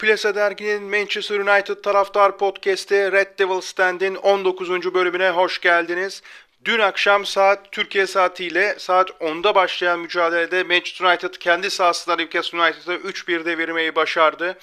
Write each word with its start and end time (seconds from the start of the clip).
Plasa 0.00 0.34
Dergi'nin 0.34 0.82
Manchester 0.82 1.40
United 1.40 1.82
taraftar 1.82 2.38
podcast'i 2.38 3.12
Red 3.12 3.38
Devil 3.38 3.60
Stand'in 3.60 4.14
19. 4.14 4.94
bölümüne 4.94 5.30
hoş 5.30 5.60
geldiniz. 5.60 6.22
Dün 6.64 6.78
akşam 6.78 7.26
saat 7.26 7.72
Türkiye 7.72 8.06
saatiyle 8.06 8.78
saat 8.78 9.10
10'da 9.10 9.54
başlayan 9.54 10.00
mücadelede 10.00 10.62
Manchester 10.64 11.06
United 11.06 11.34
kendi 11.34 11.70
sahasında 11.70 12.16
Newcastle 12.16 12.60
United'a 12.60 12.94
3-1 12.94 13.44
devirmeyi 13.44 13.94
başardı. 13.94 14.58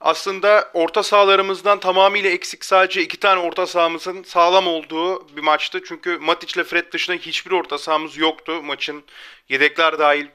Aslında 0.00 0.70
orta 0.74 1.02
sahalarımızdan 1.02 1.80
tamamıyla 1.80 2.30
eksik 2.30 2.64
sadece 2.64 3.02
iki 3.02 3.16
tane 3.16 3.40
orta 3.40 3.66
sahamızın 3.66 4.22
sağlam 4.22 4.66
olduğu 4.66 5.36
bir 5.36 5.42
maçtı. 5.42 5.80
Çünkü 5.88 6.18
Matic 6.18 6.52
ile 6.60 6.64
Fred 6.64 6.92
dışında 6.92 7.16
hiçbir 7.16 7.50
orta 7.50 7.78
sahamız 7.78 8.16
yoktu 8.16 8.62
maçın 8.62 9.04
yedekler 9.48 9.98
dahil 9.98 10.26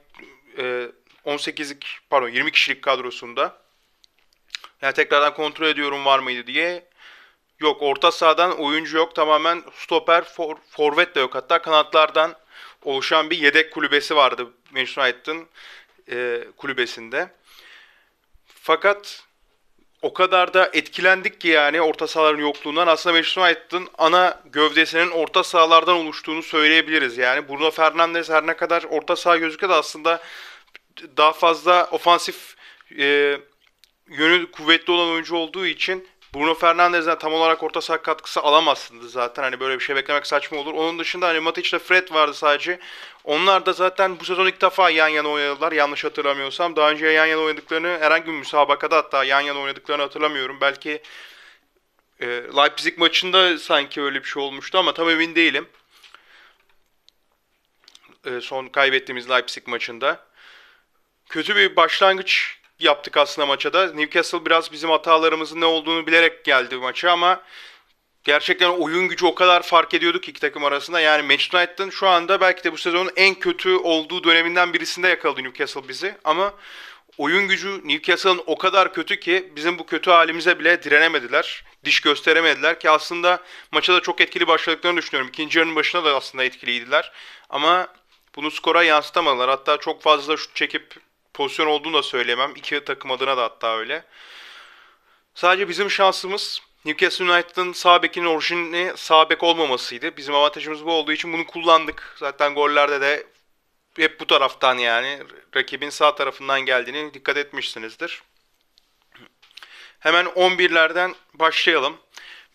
18'lik 1.26 1.98
pardon 2.10 2.28
20 2.28 2.52
kişilik 2.52 2.82
kadrosunda. 2.82 3.65
Yani 4.82 4.94
tekrardan 4.94 5.34
kontrol 5.34 5.66
ediyorum 5.66 6.04
var 6.04 6.18
mıydı 6.18 6.46
diye. 6.46 6.86
Yok 7.60 7.82
orta 7.82 8.12
sahadan 8.12 8.58
oyuncu 8.58 8.96
yok. 8.96 9.14
Tamamen 9.14 9.62
stoper, 9.74 10.24
for, 10.24 10.56
forvet 10.70 11.14
de 11.14 11.20
yok. 11.20 11.34
Hatta 11.34 11.62
kanatlardan 11.62 12.34
oluşan 12.82 13.30
bir 13.30 13.38
yedek 13.38 13.72
kulübesi 13.72 14.16
vardı 14.16 14.52
Manchester 14.70 15.02
United'ın 15.02 15.46
e, 16.10 16.44
kulübesinde. 16.56 17.30
Fakat 18.46 19.26
o 20.02 20.12
kadar 20.12 20.54
da 20.54 20.70
etkilendik 20.72 21.40
ki 21.40 21.48
yani 21.48 21.80
orta 21.80 22.06
sahaların 22.06 22.38
yokluğundan 22.38 22.86
aslında 22.86 23.14
Manchester 23.14 23.42
United'ın 23.42 23.88
ana 23.98 24.40
gövdesinin 24.44 25.10
orta 25.10 25.42
sahalardan 25.44 25.96
oluştuğunu 25.96 26.42
söyleyebiliriz. 26.42 27.18
Yani 27.18 27.48
Bruno 27.48 27.70
Fernandes 27.70 28.30
her 28.30 28.46
ne 28.46 28.56
kadar 28.56 28.82
orta 28.82 29.16
saha 29.16 29.36
gözüküyor 29.36 29.72
da 29.72 29.76
aslında 29.76 30.22
daha 31.16 31.32
fazla 31.32 31.88
ofansif 31.90 32.56
e, 32.98 33.38
yönü 34.08 34.50
kuvvetli 34.50 34.92
olan 34.92 35.08
oyuncu 35.08 35.36
olduğu 35.36 35.66
için 35.66 36.08
Bruno 36.34 36.54
Fernandes'den 36.54 37.18
tam 37.18 37.32
olarak 37.34 37.62
orta 37.62 37.80
saha 37.80 38.02
katkısı 38.02 38.40
alamazsınız 38.40 39.12
zaten. 39.12 39.42
Hani 39.42 39.60
böyle 39.60 39.78
bir 39.78 39.84
şey 39.84 39.96
beklemek 39.96 40.26
saçma 40.26 40.58
olur. 40.58 40.74
Onun 40.74 40.98
dışında 40.98 41.28
hani 41.28 41.40
Matic 41.40 41.68
ile 41.68 41.78
Fred 41.78 42.14
vardı 42.14 42.34
sadece. 42.34 42.78
Onlar 43.24 43.66
da 43.66 43.72
zaten 43.72 44.20
bu 44.20 44.24
sezon 44.24 44.46
ilk 44.46 44.60
defa 44.60 44.90
yan 44.90 45.08
yana 45.08 45.28
oynadılar. 45.28 45.72
Yanlış 45.72 46.04
hatırlamıyorsam. 46.04 46.76
Daha 46.76 46.90
önce 46.90 47.06
yan 47.06 47.26
yana 47.26 47.40
oynadıklarını 47.40 47.98
herhangi 48.00 48.26
bir 48.26 48.32
müsabakada 48.32 48.96
hatta 48.96 49.24
yan 49.24 49.40
yana 49.40 49.58
oynadıklarını 49.58 50.02
hatırlamıyorum. 50.02 50.60
Belki 50.60 51.02
e, 52.20 52.26
Leipzig 52.26 52.98
maçında 52.98 53.58
sanki 53.58 54.02
öyle 54.02 54.22
bir 54.22 54.28
şey 54.28 54.42
olmuştu 54.42 54.78
ama 54.78 54.94
tam 54.94 55.10
emin 55.10 55.34
değilim. 55.34 55.68
E, 58.24 58.40
son 58.40 58.68
kaybettiğimiz 58.68 59.30
Leipzig 59.30 59.66
maçında. 59.66 60.26
Kötü 61.28 61.56
bir 61.56 61.76
başlangıç 61.76 62.55
yaptık 62.80 63.16
aslında 63.16 63.46
maça 63.46 63.72
da. 63.72 63.92
Newcastle 63.92 64.44
biraz 64.44 64.72
bizim 64.72 64.90
hatalarımızın 64.90 65.60
ne 65.60 65.64
olduğunu 65.64 66.06
bilerek 66.06 66.44
geldi 66.44 66.76
maça 66.76 67.10
ama 67.10 67.42
gerçekten 68.24 68.68
oyun 68.68 69.08
gücü 69.08 69.26
o 69.26 69.34
kadar 69.34 69.62
fark 69.62 69.94
ediyordu 69.94 70.20
ki 70.20 70.30
iki 70.30 70.40
takım 70.40 70.64
arasında. 70.64 71.00
Yani 71.00 71.22
Manchester 71.22 71.58
United'ın 71.58 71.90
şu 71.90 72.08
anda 72.08 72.40
belki 72.40 72.64
de 72.64 72.72
bu 72.72 72.78
sezonun 72.78 73.10
en 73.16 73.34
kötü 73.34 73.76
olduğu 73.76 74.24
döneminden 74.24 74.72
birisinde 74.72 75.08
yakaladı 75.08 75.42
Newcastle 75.42 75.88
bizi. 75.88 76.14
Ama 76.24 76.54
oyun 77.18 77.48
gücü 77.48 77.80
Newcastle'ın 77.84 78.42
o 78.46 78.58
kadar 78.58 78.94
kötü 78.94 79.20
ki 79.20 79.52
bizim 79.56 79.78
bu 79.78 79.86
kötü 79.86 80.10
halimize 80.10 80.58
bile 80.58 80.82
direnemediler. 80.82 81.64
Diş 81.84 82.00
gösteremediler 82.00 82.80
ki 82.80 82.90
aslında 82.90 83.42
maça 83.72 83.94
da 83.94 84.00
çok 84.00 84.20
etkili 84.20 84.48
başladıklarını 84.48 84.98
düşünüyorum. 84.98 85.28
İkinci 85.28 85.58
yarının 85.58 85.76
başına 85.76 86.04
da 86.04 86.16
aslında 86.16 86.44
etkiliydiler. 86.44 87.12
Ama 87.50 87.88
bunu 88.36 88.50
skora 88.50 88.82
yansıtamadılar. 88.82 89.50
Hatta 89.50 89.76
çok 89.76 90.02
fazla 90.02 90.36
şut 90.36 90.54
çekip 90.54 90.94
pozisyon 91.36 91.66
olduğunu 91.66 91.94
da 91.94 92.02
söyleyemem. 92.02 92.52
İki 92.56 92.84
takım 92.84 93.10
adına 93.10 93.36
da 93.36 93.42
hatta 93.42 93.76
öyle. 93.76 94.04
Sadece 95.34 95.68
bizim 95.68 95.90
şansımız 95.90 96.62
Newcastle 96.84 97.24
United'ın 97.24 97.72
sağ 97.72 98.02
bekinin 98.02 98.26
orijini 98.26 98.92
sağ 98.96 99.30
bek 99.30 99.42
olmamasıydı. 99.42 100.16
Bizim 100.16 100.34
avantajımız 100.34 100.86
bu 100.86 100.92
olduğu 100.92 101.12
için 101.12 101.32
bunu 101.32 101.46
kullandık. 101.46 102.16
Zaten 102.18 102.54
gollerde 102.54 103.00
de 103.00 103.26
hep 103.96 104.20
bu 104.20 104.26
taraftan 104.26 104.78
yani 104.78 105.22
rakibin 105.56 105.90
sağ 105.90 106.14
tarafından 106.14 106.60
geldiğini 106.60 107.14
dikkat 107.14 107.36
etmişsinizdir. 107.36 108.22
Hemen 109.98 110.26
11'lerden 110.26 111.14
başlayalım. 111.34 111.96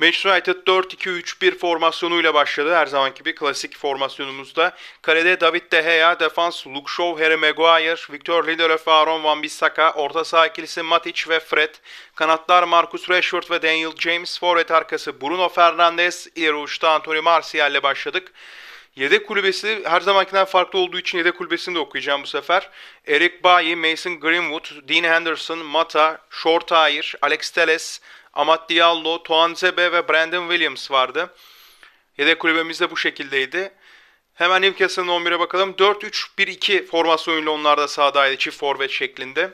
Manchester 0.01 0.29
United 0.29 0.55
4-2-3-1 0.67 1.57
formasyonuyla 1.57 2.33
başladı. 2.33 2.75
Her 2.75 2.85
zamanki 2.85 3.17
gibi 3.17 3.35
klasik 3.35 3.77
formasyonumuzda. 3.77 4.75
Kalede 5.01 5.41
David 5.41 5.71
De 5.71 5.81
Gea, 5.81 6.19
defans 6.19 6.67
Luke 6.67 6.91
Shaw, 6.91 7.25
Harry 7.25 7.35
Maguire, 7.35 7.95
Victor 8.11 8.47
Lindelof 8.47 8.87
ve 8.87 8.91
Aaron 8.91 9.21
Wan-Bissaka, 9.21 9.93
orta 9.93 10.23
saha 10.23 10.47
ikilisi 10.47 10.81
Matic 10.81 11.29
ve 11.29 11.39
Fred, 11.39 11.75
kanatlar 12.15 12.63
Marcus 12.63 13.09
Rashford 13.09 13.43
ve 13.51 13.61
Daniel 13.61 13.91
James, 13.97 14.39
forvet 14.39 14.71
arkası 14.71 15.21
Bruno 15.21 15.49
Fernandes, 15.49 16.27
ileri 16.35 16.55
uçta 16.55 16.89
Anthony 16.89 17.19
Martial 17.19 17.71
ile 17.71 17.83
başladık. 17.83 18.33
Yedek 18.95 19.27
kulübesi 19.27 19.81
her 19.85 20.01
zamankinden 20.01 20.45
farklı 20.45 20.79
olduğu 20.79 20.99
için 20.99 21.17
yedek 21.17 21.37
kulübesini 21.37 21.75
de 21.75 21.79
okuyacağım 21.79 22.23
bu 22.23 22.27
sefer. 22.27 22.69
Eric 23.07 23.43
Bailly, 23.43 23.75
Mason 23.75 24.19
Greenwood, 24.19 24.89
Dean 24.89 25.13
Henderson, 25.13 25.57
Mata, 25.57 26.21
Shortire, 26.29 27.17
Alex 27.21 27.51
Telles, 27.51 28.01
Amat 28.33 28.69
Diallo, 28.69 29.23
Toanzebe 29.23 29.91
ve 29.91 30.07
Brandon 30.07 30.49
Williams 30.49 30.91
vardı. 30.91 31.33
Yedek 32.17 32.39
kulübemiz 32.39 32.81
de 32.81 32.91
bu 32.91 32.97
şekildeydi. 32.97 33.71
Hemen 34.33 34.61
Newcastle'ın 34.61 35.07
11'e 35.07 35.39
bakalım. 35.39 35.71
4-3-1-2 35.71 36.85
formasyonuyla 36.85 37.51
onlar 37.51 37.77
da 37.77 37.87
sahadaydı 37.87 38.37
çift 38.37 38.57
forvet 38.57 38.91
şeklinde. 38.91 39.53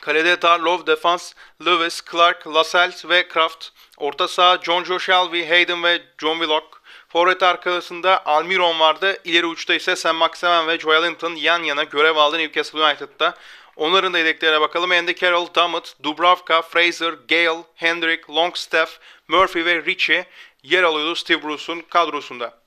Kalede 0.00 0.42
Darlov, 0.42 0.86
defans 0.86 1.32
Lewis, 1.66 2.02
Clark, 2.10 2.46
Lascelles 2.46 3.08
ve 3.08 3.28
Kraft. 3.28 3.68
Orta 3.96 4.28
saha 4.28 4.58
John 4.62 4.84
Joe 4.84 4.98
Shelby, 4.98 5.44
Hayden 5.44 5.82
ve 5.82 6.02
John 6.18 6.38
Willock. 6.38 6.82
Forvet 7.08 7.42
arkasında 7.42 8.26
Almiron 8.26 8.80
vardı. 8.80 9.16
İleri 9.24 9.46
uçta 9.46 9.74
ise 9.74 9.96
Sam 9.96 10.16
Maximen 10.16 10.68
ve 10.68 10.78
Joelinton 10.78 11.34
yan 11.34 11.62
yana 11.62 11.84
görev 11.84 12.16
aldı 12.16 12.38
Newcastle 12.38 12.82
United'da. 12.82 13.34
Onların 13.76 14.12
da 14.12 14.18
yedeklerine 14.18 14.60
bakalım. 14.60 14.90
Andy 14.90 15.14
Carroll, 15.14 15.46
Dummett, 15.54 15.94
Dubravka, 16.02 16.62
Fraser, 16.62 17.14
Gale, 17.28 17.62
Hendrick, 17.74 18.32
Longstaff, 18.32 18.98
Murphy 19.28 19.64
ve 19.64 19.84
Richie 19.84 20.26
yer 20.62 20.82
alıyordu 20.82 21.14
Steve 21.14 21.42
Bruce'un 21.42 21.80
kadrosunda. 21.80 22.58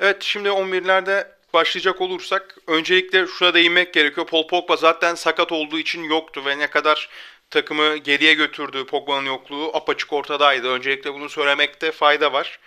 Evet 0.00 0.22
şimdi 0.22 0.48
11'lerde 0.48 1.28
başlayacak 1.54 2.00
olursak 2.00 2.56
öncelikle 2.66 3.26
şuna 3.26 3.54
değinmek 3.54 3.94
gerekiyor. 3.94 4.26
Paul 4.26 4.46
Pogba 4.46 4.76
zaten 4.76 5.14
sakat 5.14 5.52
olduğu 5.52 5.78
için 5.78 6.02
yoktu 6.02 6.42
ve 6.44 6.58
ne 6.58 6.66
kadar 6.66 7.08
takımı 7.50 7.96
geriye 7.96 8.34
götürdüğü 8.34 8.86
Pogba'nın 8.86 9.26
yokluğu 9.26 9.76
apaçık 9.76 10.12
ortadaydı. 10.12 10.68
Öncelikle 10.68 11.14
bunu 11.14 11.28
söylemekte 11.28 11.92
fayda 11.92 12.32
var. 12.32 12.58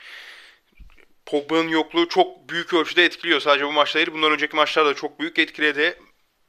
Pogba'nın 1.26 1.68
yokluğu 1.68 2.10
çok 2.10 2.50
büyük 2.50 2.74
ölçüde 2.74 3.06
etkiliyor. 3.06 3.40
Sadece 3.40 3.66
bu 3.66 3.72
maçta 3.72 4.00
değil, 4.00 4.12
bundan 4.14 4.32
önceki 4.32 4.56
maçlarda 4.56 4.94
çok 4.94 5.20
büyük 5.20 5.40
etkiledi 5.40 6.00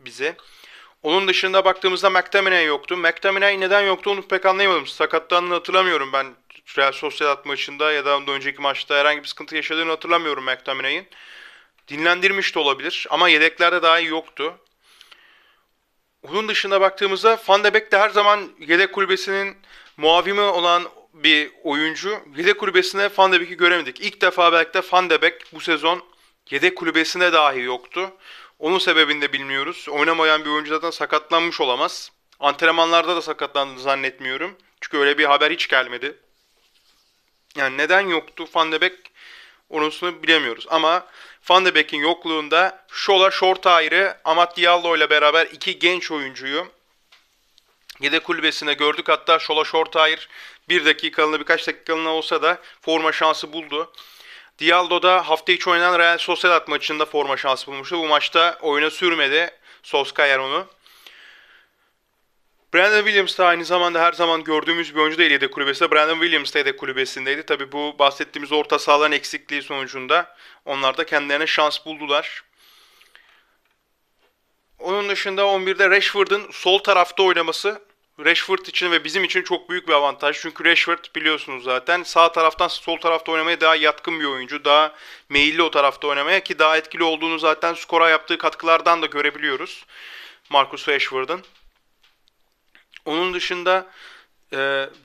bizi. 0.00 0.36
Onun 1.02 1.28
dışında 1.28 1.64
baktığımızda 1.64 2.10
McTominay 2.10 2.66
yoktu. 2.66 2.96
McTominay 2.96 3.60
neden 3.60 3.80
yoktu 3.80 4.10
onu 4.10 4.22
pek 4.28 4.46
anlayamadım. 4.46 4.86
Sakatlandığını 4.86 5.54
hatırlamıyorum 5.54 6.12
ben 6.12 6.26
Real 6.78 6.92
Sociedad 6.92 7.44
maçında 7.44 7.92
ya 7.92 8.04
da 8.04 8.16
ondan 8.16 8.34
önceki 8.34 8.62
maçta 8.62 8.94
herhangi 8.94 9.22
bir 9.22 9.28
sıkıntı 9.28 9.56
yaşadığını 9.56 9.90
hatırlamıyorum 9.90 10.44
McTominay'in. 10.44 11.08
Dinlendirmiş 11.88 12.54
de 12.54 12.58
olabilir 12.58 13.06
ama 13.10 13.28
yedeklerde 13.28 13.82
daha 13.82 13.98
iyi 14.00 14.08
yoktu. 14.08 14.58
Onun 16.22 16.48
dışında 16.48 16.80
baktığımızda 16.80 17.38
Van 17.48 17.64
de 17.64 17.74
Beek 17.74 17.92
de 17.92 17.98
her 17.98 18.10
zaman 18.10 18.50
yedek 18.58 18.92
kulübesinin 18.92 19.56
muavimi 19.96 20.40
olan 20.40 20.84
bir 21.14 21.50
oyuncu. 21.62 22.20
Yedek 22.36 22.58
kulübesinde 22.58 23.10
Van 23.18 23.32
de 23.32 23.40
Beek'i 23.40 23.56
göremedik. 23.56 24.00
İlk 24.00 24.20
defa 24.20 24.52
belki 24.52 24.74
de 24.74 24.82
Van 24.92 25.10
de 25.10 25.22
Beek 25.22 25.42
bu 25.52 25.60
sezon 25.60 26.04
yedek 26.50 26.76
kulübesinde 26.76 27.32
dahi 27.32 27.60
yoktu. 27.60 28.12
Onun 28.58 28.78
sebebini 28.78 29.22
de 29.22 29.32
bilmiyoruz. 29.32 29.86
Oynamayan 29.88 30.44
bir 30.44 30.50
oyuncu 30.50 30.70
zaten 30.70 30.90
sakatlanmış 30.90 31.60
olamaz. 31.60 32.10
Antrenmanlarda 32.40 33.16
da 33.16 33.22
sakatlandığını 33.22 33.80
zannetmiyorum. 33.80 34.56
Çünkü 34.80 34.98
öyle 34.98 35.18
bir 35.18 35.24
haber 35.24 35.50
hiç 35.50 35.68
gelmedi. 35.68 36.16
Yani 37.56 37.76
neden 37.76 38.00
yoktu 38.00 38.48
Van 38.54 38.72
de 38.72 38.80
Beek 38.80 38.94
onusunu 39.70 40.22
bilemiyoruz. 40.22 40.66
Ama 40.68 41.06
Van 41.48 41.64
de 41.64 41.74
Beek'in 41.74 41.98
yokluğunda 41.98 42.86
Şola 42.88 43.30
Short 43.30 43.66
ayrı 43.66 44.16
Amat 44.24 44.56
Diallo 44.56 44.96
ile 44.96 45.10
beraber 45.10 45.46
iki 45.46 45.78
genç 45.78 46.10
oyuncuyu 46.10 46.66
yedek 48.00 48.24
kulübesinde 48.24 48.74
gördük. 48.74 49.08
Hatta 49.08 49.38
Şola 49.38 49.64
Short 49.64 49.96
ayrı 49.96 50.20
bir 50.68 50.84
dakikalığına 50.84 51.40
birkaç 51.40 51.66
dakikalığına 51.66 52.10
olsa 52.10 52.42
da 52.42 52.58
forma 52.80 53.12
şansı 53.12 53.52
buldu. 53.52 53.92
Diallo 54.58 55.02
da 55.02 55.28
hafta 55.28 55.52
içi 55.52 55.70
oynanan 55.70 55.98
Real 55.98 56.18
Sociedad 56.18 56.68
maçında 56.68 57.06
forma 57.06 57.36
şansı 57.36 57.66
bulmuştu. 57.66 57.98
Bu 57.98 58.06
maçta 58.06 58.58
oyuna 58.60 58.90
sürmedi 58.90 59.50
Solskjaer 59.82 60.38
onu. 60.38 60.66
Brandon 62.74 63.04
Williams 63.04 63.38
da 63.38 63.46
aynı 63.46 63.64
zamanda 63.64 64.00
her 64.00 64.12
zaman 64.12 64.44
gördüğümüz 64.44 64.94
bir 64.94 65.00
oyuncu 65.00 65.18
değil 65.18 65.30
yedek 65.30 65.52
kulübesinde. 65.52 65.90
Brandon 65.90 66.20
Williams 66.20 66.54
da 66.54 66.58
yedek 66.58 66.78
kulübesindeydi. 66.78 67.42
Tabi 67.42 67.72
bu 67.72 67.96
bahsettiğimiz 67.98 68.52
orta 68.52 68.78
sahaların 68.78 69.12
eksikliği 69.12 69.62
sonucunda 69.62 70.36
onlar 70.64 70.96
da 70.96 71.06
kendilerine 71.06 71.46
şans 71.46 71.86
buldular. 71.86 72.44
Onun 74.84 75.08
dışında 75.08 75.42
11'de 75.42 75.90
Rashford'un 75.90 76.50
sol 76.50 76.78
tarafta 76.78 77.22
oynaması 77.22 77.82
Rashford 78.24 78.66
için 78.66 78.90
ve 78.90 79.04
bizim 79.04 79.24
için 79.24 79.42
çok 79.42 79.70
büyük 79.70 79.88
bir 79.88 79.92
avantaj. 79.92 80.40
Çünkü 80.40 80.64
Rashford 80.64 81.04
biliyorsunuz 81.16 81.64
zaten 81.64 82.02
sağ 82.02 82.32
taraftan 82.32 82.68
sol 82.68 82.96
tarafta 82.96 83.32
oynamaya 83.32 83.60
daha 83.60 83.76
yatkın 83.76 84.20
bir 84.20 84.24
oyuncu. 84.24 84.64
Daha 84.64 84.94
meyilli 85.28 85.62
o 85.62 85.70
tarafta 85.70 86.08
oynamaya 86.08 86.40
ki 86.40 86.58
daha 86.58 86.76
etkili 86.76 87.04
olduğunu 87.04 87.38
zaten 87.38 87.74
skora 87.74 88.08
yaptığı 88.10 88.38
katkılardan 88.38 89.02
da 89.02 89.06
görebiliyoruz. 89.06 89.86
Marcus 90.50 90.88
Rashford'un. 90.88 91.42
Onun 93.04 93.34
dışında 93.34 93.86
e, 94.52 94.56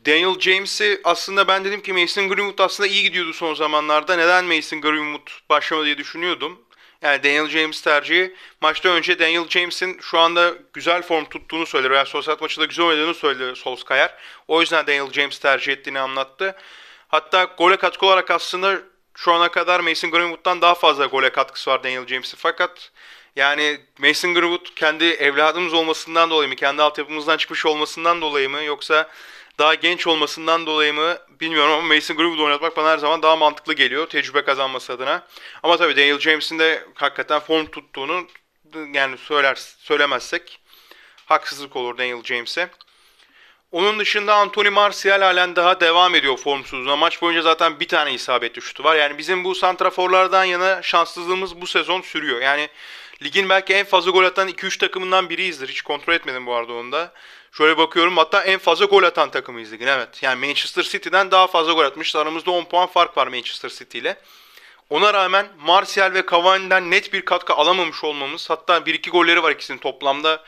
Daniel 0.05 0.39
James'i 0.39 1.01
aslında 1.03 1.47
ben 1.47 1.65
dedim 1.65 1.81
ki 1.81 1.93
Mason 1.93 2.29
Greenwood 2.29 2.59
aslında 2.59 2.87
iyi 2.87 3.03
gidiyordu 3.03 3.33
son 3.33 3.53
zamanlarda. 3.53 4.15
Neden 4.15 4.45
Mason 4.45 4.81
Greenwood 4.81 5.29
başlamadı 5.49 5.85
diye 5.85 5.97
düşünüyordum. 5.97 6.59
Yani 7.01 7.23
Daniel 7.23 7.47
James 7.49 7.81
tercihi. 7.81 8.35
Maçta 8.61 8.89
önce 8.89 9.19
Daniel 9.19 9.47
James'in 9.49 9.99
şu 10.01 10.19
anda 10.19 10.53
güzel 10.73 11.01
form 11.01 11.25
tuttuğunu 11.25 11.65
söyledi. 11.65 11.89
Real 11.89 12.05
Sociedad 12.05 12.41
maçında 12.41 12.65
güzel 12.65 12.85
oynadığını 12.85 13.13
söyledi 13.13 13.55
Solskjaer. 13.55 14.15
O 14.47 14.61
yüzden 14.61 14.87
Daniel 14.87 15.11
James 15.11 15.39
tercih 15.39 15.73
ettiğini 15.73 15.99
anlattı. 15.99 16.55
Hatta 17.07 17.43
gole 17.43 17.77
katkı 17.77 18.05
olarak 18.05 18.31
aslında 18.31 18.81
şu 19.15 19.33
ana 19.33 19.51
kadar 19.51 19.79
Mason 19.79 20.11
Greenwood'dan 20.11 20.61
daha 20.61 20.75
fazla 20.75 21.05
gole 21.05 21.29
katkısı 21.29 21.71
var 21.71 21.83
Daniel 21.83 22.07
James'in. 22.07 22.37
Fakat 22.37 22.91
yani 23.35 23.79
Mason 23.97 24.33
Greenwood 24.33 24.75
kendi 24.75 25.05
evladımız 25.05 25.73
olmasından 25.73 26.29
dolayı 26.29 26.49
mı, 26.49 26.55
kendi 26.55 26.81
altyapımızdan 26.81 27.37
çıkmış 27.37 27.65
olmasından 27.65 28.21
dolayı 28.21 28.49
mı 28.49 28.63
yoksa 28.63 29.09
daha 29.59 29.75
genç 29.75 30.07
olmasından 30.07 30.65
dolayı 30.65 30.93
mı 30.93 31.17
bilmiyorum 31.39 31.71
ama 31.71 31.95
Mason 31.95 32.17
Greenwood 32.17 32.45
oynatmak 32.45 32.77
bana 32.77 32.89
her 32.89 32.97
zaman 32.97 33.21
daha 33.21 33.35
mantıklı 33.35 33.73
geliyor 33.73 34.07
tecrübe 34.07 34.43
kazanması 34.43 34.93
adına. 34.93 35.27
Ama 35.63 35.77
tabii 35.77 35.95
Daniel 35.95 36.19
James'in 36.19 36.59
de 36.59 36.85
hakikaten 36.95 37.39
form 37.39 37.65
tuttuğunu 37.65 38.27
yani 38.93 39.17
söyler 39.17 39.55
söylemezsek 39.77 40.59
haksızlık 41.25 41.75
olur 41.75 41.97
Daniel 41.97 42.23
James'e. 42.23 42.69
Onun 43.71 43.99
dışında 43.99 44.35
Anthony 44.35 44.69
Martial 44.69 45.21
halen 45.21 45.55
daha 45.55 45.79
devam 45.79 46.15
ediyor 46.15 46.37
formsuzluğuna. 46.37 46.95
Maç 46.95 47.21
boyunca 47.21 47.41
zaten 47.41 47.79
bir 47.79 47.87
tane 47.87 48.13
isabetli 48.13 48.61
şutu 48.61 48.83
var. 48.83 48.95
Yani 48.95 49.17
bizim 49.17 49.43
bu 49.43 49.55
santraforlardan 49.55 50.43
yana 50.43 50.81
şanssızlığımız 50.81 51.61
bu 51.61 51.67
sezon 51.67 52.01
sürüyor. 52.01 52.41
Yani 52.41 52.69
ligin 53.23 53.49
belki 53.49 53.73
en 53.73 53.85
fazla 53.85 54.11
gol 54.11 54.23
atan 54.23 54.49
2-3 54.49 54.77
takımından 54.77 55.29
biriyizdir. 55.29 55.69
Hiç 55.69 55.81
kontrol 55.81 56.13
etmedim 56.13 56.45
bu 56.45 56.53
arada 56.53 56.73
onu 56.73 56.91
da. 56.91 57.13
Şöyle 57.51 57.77
bakıyorum 57.77 58.17
hatta 58.17 58.43
en 58.43 58.59
fazla 58.59 58.85
gol 58.85 59.03
atan 59.03 59.31
takımıyız 59.31 59.71
ligin 59.71 59.87
evet. 59.87 60.23
Yani 60.23 60.45
Manchester 60.47 60.83
City'den 60.83 61.31
daha 61.31 61.47
fazla 61.47 61.73
gol 61.73 61.83
atmış. 61.83 62.15
Aramızda 62.15 62.51
10 62.51 62.63
puan 62.63 62.87
fark 62.87 63.17
var 63.17 63.27
Manchester 63.27 63.69
City 63.69 63.97
ile. 63.97 64.17
Ona 64.89 65.13
rağmen 65.13 65.47
Martial 65.59 66.13
ve 66.13 66.23
Cavani'den 66.31 66.91
net 66.91 67.13
bir 67.13 67.25
katkı 67.25 67.53
alamamış 67.53 68.03
olmamız. 68.03 68.49
Hatta 68.49 68.77
1-2 68.77 69.09
golleri 69.09 69.43
var 69.43 69.51
ikisinin 69.51 69.77
toplamda. 69.77 70.43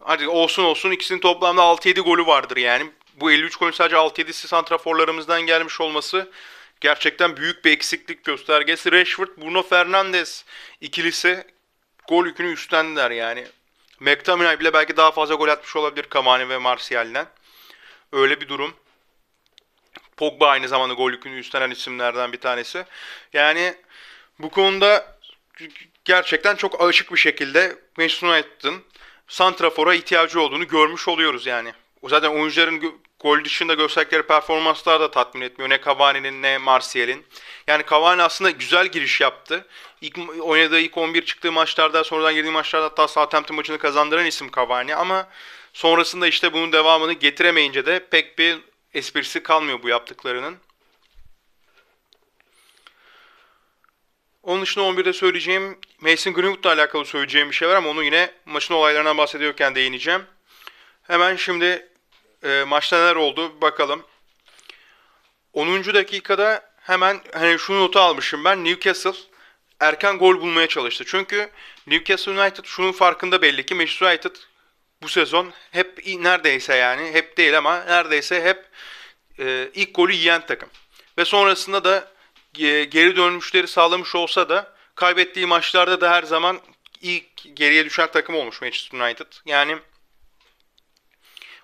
Hadi 0.00 0.28
olsun 0.28 0.64
olsun 0.64 0.90
ikisinin 0.90 1.20
toplamda 1.20 1.62
6-7 1.62 2.00
golü 2.00 2.26
vardır 2.26 2.56
yani. 2.56 2.90
Bu 3.14 3.30
53 3.30 3.56
golün 3.56 3.72
sadece 3.72 3.96
6-7'si 3.96 4.46
santraforlarımızdan 4.46 5.42
gelmiş 5.42 5.80
olması 5.80 6.30
gerçekten 6.80 7.36
büyük 7.36 7.64
bir 7.64 7.70
eksiklik 7.70 8.24
göstergesi. 8.24 8.92
Rashford, 8.92 9.28
Bruno 9.36 9.62
Fernandes 9.62 10.44
ikilisi 10.80 11.44
gol 12.08 12.26
yükünü 12.26 12.52
üstlendiler 12.52 13.10
yani. 13.10 13.46
McTominay 14.00 14.60
bile 14.60 14.72
belki 14.72 14.96
daha 14.96 15.10
fazla 15.10 15.34
gol 15.34 15.48
atmış 15.48 15.76
olabilir 15.76 16.06
Cavani 16.14 16.48
ve 16.48 16.58
Martial'den. 16.58 17.26
Öyle 18.12 18.40
bir 18.40 18.48
durum. 18.48 18.74
Pogba 20.16 20.48
aynı 20.48 20.68
zamanda 20.68 20.94
gol 20.94 21.10
yükünü 21.10 21.38
üstlenen 21.38 21.70
isimlerden 21.70 22.32
bir 22.32 22.40
tanesi. 22.40 22.84
Yani 23.32 23.74
bu 24.38 24.50
konuda 24.50 25.18
gerçekten 26.04 26.56
çok 26.56 26.84
açık 26.84 27.12
bir 27.12 27.16
şekilde 27.16 27.78
Manchester 27.98 28.28
United'ın 28.28 28.84
Santrafor'a 29.28 29.94
ihtiyacı 29.94 30.40
olduğunu 30.40 30.68
görmüş 30.68 31.08
oluyoruz 31.08 31.46
yani. 31.46 31.72
Zaten 32.08 32.28
oyuncuların 32.28 33.00
gol 33.20 33.44
dışında 33.44 33.74
gösterdikleri 33.74 34.22
performanslar 34.22 35.00
da 35.00 35.10
tatmin 35.10 35.40
etmiyor. 35.40 35.70
Ne 35.70 35.80
Cavani'nin 35.84 36.42
ne 36.42 36.58
Martial'in. 36.58 37.26
Yani 37.66 37.84
Cavani 37.90 38.22
aslında 38.22 38.50
güzel 38.50 38.86
giriş 38.86 39.20
yaptı. 39.20 39.66
İlk 40.00 40.18
oynadığı 40.40 40.80
ilk 40.80 40.96
11 40.98 41.24
çıktığı 41.24 41.52
maçlarda 41.52 42.04
sonradan 42.04 42.34
girdiği 42.34 42.50
maçlarda 42.50 42.84
hatta 42.84 43.08
Southampton 43.08 43.56
maçını 43.56 43.78
kazandıran 43.78 44.26
isim 44.26 44.50
Cavani 44.56 44.94
ama 44.94 45.28
sonrasında 45.72 46.26
işte 46.26 46.52
bunun 46.52 46.72
devamını 46.72 47.12
getiremeyince 47.12 47.86
de 47.86 48.06
pek 48.10 48.38
bir 48.38 48.58
esprisi 48.94 49.42
kalmıyor 49.42 49.82
bu 49.82 49.88
yaptıklarının. 49.88 50.56
Onun 54.42 54.62
dışında 54.62 54.84
11'de 54.84 55.12
söyleyeceğim 55.12 55.78
Mason 56.00 56.34
Greenwood'la 56.34 56.72
alakalı 56.72 57.04
söyleyeceğim 57.04 57.50
bir 57.50 57.54
şey 57.54 57.68
var 57.68 57.76
ama 57.76 57.90
onu 57.90 58.04
yine 58.04 58.30
maçın 58.44 58.74
olaylarından 58.74 59.18
bahsediyorken 59.18 59.74
değineceğim. 59.74 60.22
Hemen 61.02 61.36
şimdi 61.36 61.88
e, 62.46 62.64
maçta 62.64 62.96
neler 62.96 63.16
oldu 63.16 63.60
bakalım. 63.60 64.04
10. 65.52 65.84
dakikada 65.84 66.70
hemen 66.80 67.20
hani 67.34 67.58
şu 67.58 67.80
notu 67.80 68.00
almışım 68.00 68.44
ben. 68.44 68.64
Newcastle 68.64 69.12
erken 69.80 70.18
gol 70.18 70.40
bulmaya 70.40 70.66
çalıştı. 70.66 71.04
Çünkü 71.06 71.50
Newcastle 71.86 72.40
United 72.40 72.64
şunun 72.64 72.92
farkında 72.92 73.42
belli 73.42 73.66
ki 73.66 73.74
Manchester 73.74 74.06
United 74.06 74.36
bu 75.02 75.08
sezon 75.08 75.52
hep 75.70 76.06
neredeyse 76.06 76.74
yani 76.76 77.12
hep 77.12 77.36
değil 77.36 77.58
ama 77.58 77.84
neredeyse 77.84 78.42
hep 78.42 78.64
e, 79.38 79.70
ilk 79.74 79.94
golü 79.94 80.12
yiyen 80.12 80.46
takım. 80.46 80.68
Ve 81.18 81.24
sonrasında 81.24 81.84
da 81.84 82.12
e, 82.58 82.84
geri 82.84 83.16
dönmüşleri 83.16 83.68
sağlamış 83.68 84.14
olsa 84.14 84.48
da 84.48 84.74
kaybettiği 84.94 85.46
maçlarda 85.46 86.00
da 86.00 86.10
her 86.10 86.22
zaman 86.22 86.60
ilk 87.00 87.56
geriye 87.56 87.84
düşen 87.84 88.10
takım 88.10 88.34
olmuş 88.34 88.60
Manchester 88.60 88.98
United. 88.98 89.26
Yani 89.46 89.78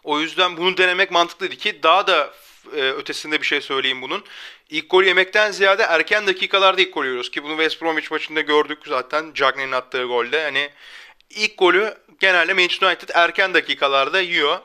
o 0.05 0.21
yüzden 0.21 0.57
bunu 0.57 0.77
denemek 0.77 1.11
mantıklıydı 1.11 1.57
ki 1.57 1.83
daha 1.83 2.07
da 2.07 2.31
e, 2.77 2.81
ötesinde 2.81 3.41
bir 3.41 3.47
şey 3.47 3.61
söyleyeyim 3.61 4.03
bunun. 4.03 4.25
İlk 4.71 4.91
gol 4.91 5.05
yemekten 5.05 5.51
ziyade 5.51 5.83
erken 5.83 6.27
dakikalarda 6.27 6.81
ilk 6.81 6.95
gol 6.95 7.05
yiyoruz 7.05 7.31
ki 7.31 7.43
bunu 7.43 7.53
West 7.53 7.83
Bromwich 7.83 8.11
maçında 8.11 8.41
gördük 8.41 8.79
zaten 8.87 9.33
Cagney'in 9.35 9.73
attığı 9.73 10.05
golde. 10.05 10.43
Hani 10.43 10.71
ilk 11.31 11.59
golü 11.59 11.95
genelde 12.21 12.55
Manchester 12.55 12.87
United 12.87 13.09
erken 13.15 13.55
dakikalarda 13.55 14.21
yiyor. 14.21 14.59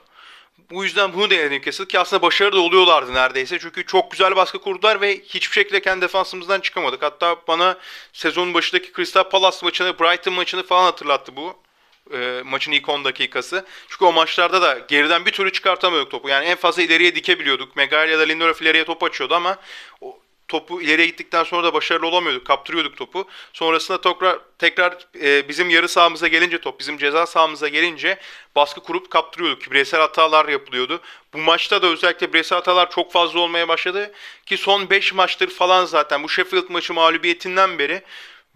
Bu 0.72 0.84
yüzden 0.84 1.14
bunu 1.14 1.30
denedi 1.30 1.56
Newcastle 1.56 1.88
ki 1.88 2.00
aslında 2.00 2.22
başarılı 2.22 2.56
da 2.56 2.60
oluyorlardı 2.60 3.14
neredeyse. 3.14 3.60
Çünkü 3.60 3.86
çok 3.86 4.12
güzel 4.12 4.36
baskı 4.36 4.60
kurdular 4.60 5.02
ve 5.02 5.20
hiçbir 5.20 5.54
şekilde 5.54 5.82
kendi 5.82 6.02
defansımızdan 6.02 6.60
çıkamadık. 6.60 7.04
Hatta 7.04 7.36
bana 7.48 7.78
sezonun 8.14 8.54
başındaki 8.54 8.94
Crystal 8.94 9.24
Palace 9.24 9.58
maçını, 9.64 10.00
Brighton 10.00 10.34
maçını 10.34 10.64
falan 10.64 10.84
hatırlattı 10.84 11.36
bu 11.36 11.67
e, 12.14 12.42
maçın 12.46 12.72
ilk 12.72 12.90
10 12.90 13.06
dakikası. 13.06 13.66
Çünkü 13.90 14.06
o 14.06 14.12
maçlarda 14.12 14.62
da 14.62 14.80
geriden 14.88 15.26
bir 15.26 15.32
türlü 15.32 15.52
çıkartamıyorduk 15.52 16.12
topu. 16.12 16.30
Yani 16.30 16.46
en 16.46 16.56
fazla 16.56 16.82
ileriye 16.82 17.16
dikebiliyorduk. 17.16 17.76
Megal 17.76 18.10
ya 18.10 18.20
da 18.20 18.24
Lindelof 18.24 18.62
ileriye 18.62 18.84
top 18.86 19.04
açıyordu 19.04 19.36
ama 19.36 19.58
o, 20.02 20.20
topu 20.48 20.82
ileriye 20.82 21.08
gittikten 21.08 21.44
sonra 21.44 21.64
da 21.64 21.74
başarılı 21.74 22.08
olamıyorduk. 22.08 22.48
Kaptırıyorduk 22.48 22.98
topu. 22.98 23.28
Sonrasında 23.54 24.02
tekrar 24.02 24.40
tekrar 24.60 24.98
e, 25.22 25.50
bizim 25.50 25.70
yarı 25.70 25.90
sahamıza 25.90 26.28
gelince 26.28 26.62
top, 26.62 26.80
bizim 26.80 26.98
ceza 26.98 27.26
sahamıza 27.26 27.68
gelince 27.68 28.20
baskı 28.56 28.84
kurup 28.84 29.10
kaptırıyorduk. 29.10 29.72
Bireysel 29.72 30.00
hatalar 30.00 30.48
yapılıyordu. 30.48 31.02
Bu 31.34 31.38
maçta 31.38 31.82
da 31.82 31.88
özellikle 31.88 32.34
bireysel 32.34 32.58
hatalar 32.58 32.92
çok 32.92 33.12
fazla 33.12 33.40
olmaya 33.40 33.68
başladı. 33.68 34.12
Ki 34.46 34.58
son 34.58 34.90
5 34.90 35.14
maçtır 35.14 35.50
falan 35.50 35.86
zaten 35.86 36.24
bu 36.24 36.30
Sheffield 36.30 36.70
maçı 36.70 36.94
mağlubiyetinden 36.94 37.80
beri 37.80 38.02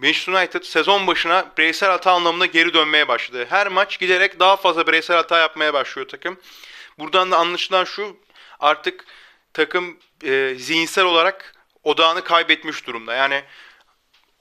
Manchester 0.02 0.34
United 0.34 0.64
sezon 0.64 1.08
başına 1.08 1.52
bireysel 1.58 1.90
hata 1.90 2.12
anlamında 2.12 2.46
geri 2.46 2.74
dönmeye 2.74 3.08
başladı. 3.08 3.46
Her 3.50 3.68
maç 3.68 4.00
giderek 4.00 4.40
daha 4.40 4.58
fazla 4.58 4.88
bireysel 4.88 5.18
hata 5.18 5.40
yapmaya 5.40 5.74
başlıyor 5.74 6.08
takım. 6.08 6.38
Buradan 7.00 7.32
da 7.32 7.38
anlaşılan 7.38 7.84
şu 7.84 8.18
artık 8.60 9.06
takım 9.54 9.98
e, 10.24 10.56
zihinsel 10.58 11.06
olarak 11.06 11.56
odağını 11.84 12.24
kaybetmiş 12.24 12.88
durumda. 12.88 13.14
Yani 13.14 13.44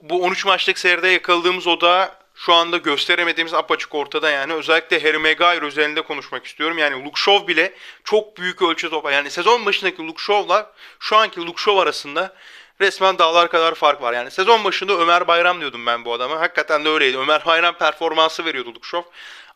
bu 0.03 0.23
13 0.23 0.45
maçlık 0.45 0.79
seride 0.79 1.09
yakaladığımız 1.09 1.67
odağı 1.67 2.21
şu 2.35 2.53
anda 2.53 2.77
gösteremediğimiz 2.77 3.55
apaçık 3.55 3.95
ortada 3.95 4.31
yani. 4.31 4.53
Özellikle 4.53 5.03
Harry 5.03 5.19
Maguire 5.19 5.67
üzerinde 5.67 6.03
konuşmak 6.03 6.47
istiyorum. 6.47 6.79
Yani 6.79 7.05
Luke 7.05 7.21
Shaw 7.21 7.49
bile 7.49 7.75
çok 8.05 8.37
büyük 8.37 8.63
ölçüde 8.63 8.91
topa. 8.91 9.13
Yani 9.13 9.31
sezon 9.31 9.67
başındaki 9.67 10.03
Luke 10.03 10.23
Shaw'la 10.23 10.73
şu 11.01 11.17
anki 11.17 11.41
Luke 11.41 11.63
Shaw 11.63 11.81
arasında 11.83 12.35
resmen 12.81 13.19
dağlar 13.19 13.51
kadar 13.51 13.75
fark 13.75 14.03
var. 14.03 14.13
Yani 14.13 14.31
sezon 14.31 14.65
başında 14.65 14.99
Ömer 14.99 15.29
Bayram 15.29 15.61
diyordum 15.61 15.87
ben 15.87 16.05
bu 16.05 16.13
adama. 16.13 16.41
Hakikaten 16.41 16.85
de 16.85 16.89
öyleydi. 16.89 17.19
Ömer 17.19 17.47
Bayram 17.47 17.75
performansı 17.79 18.45
veriyordu 18.45 18.75
Lukşov. 18.75 19.03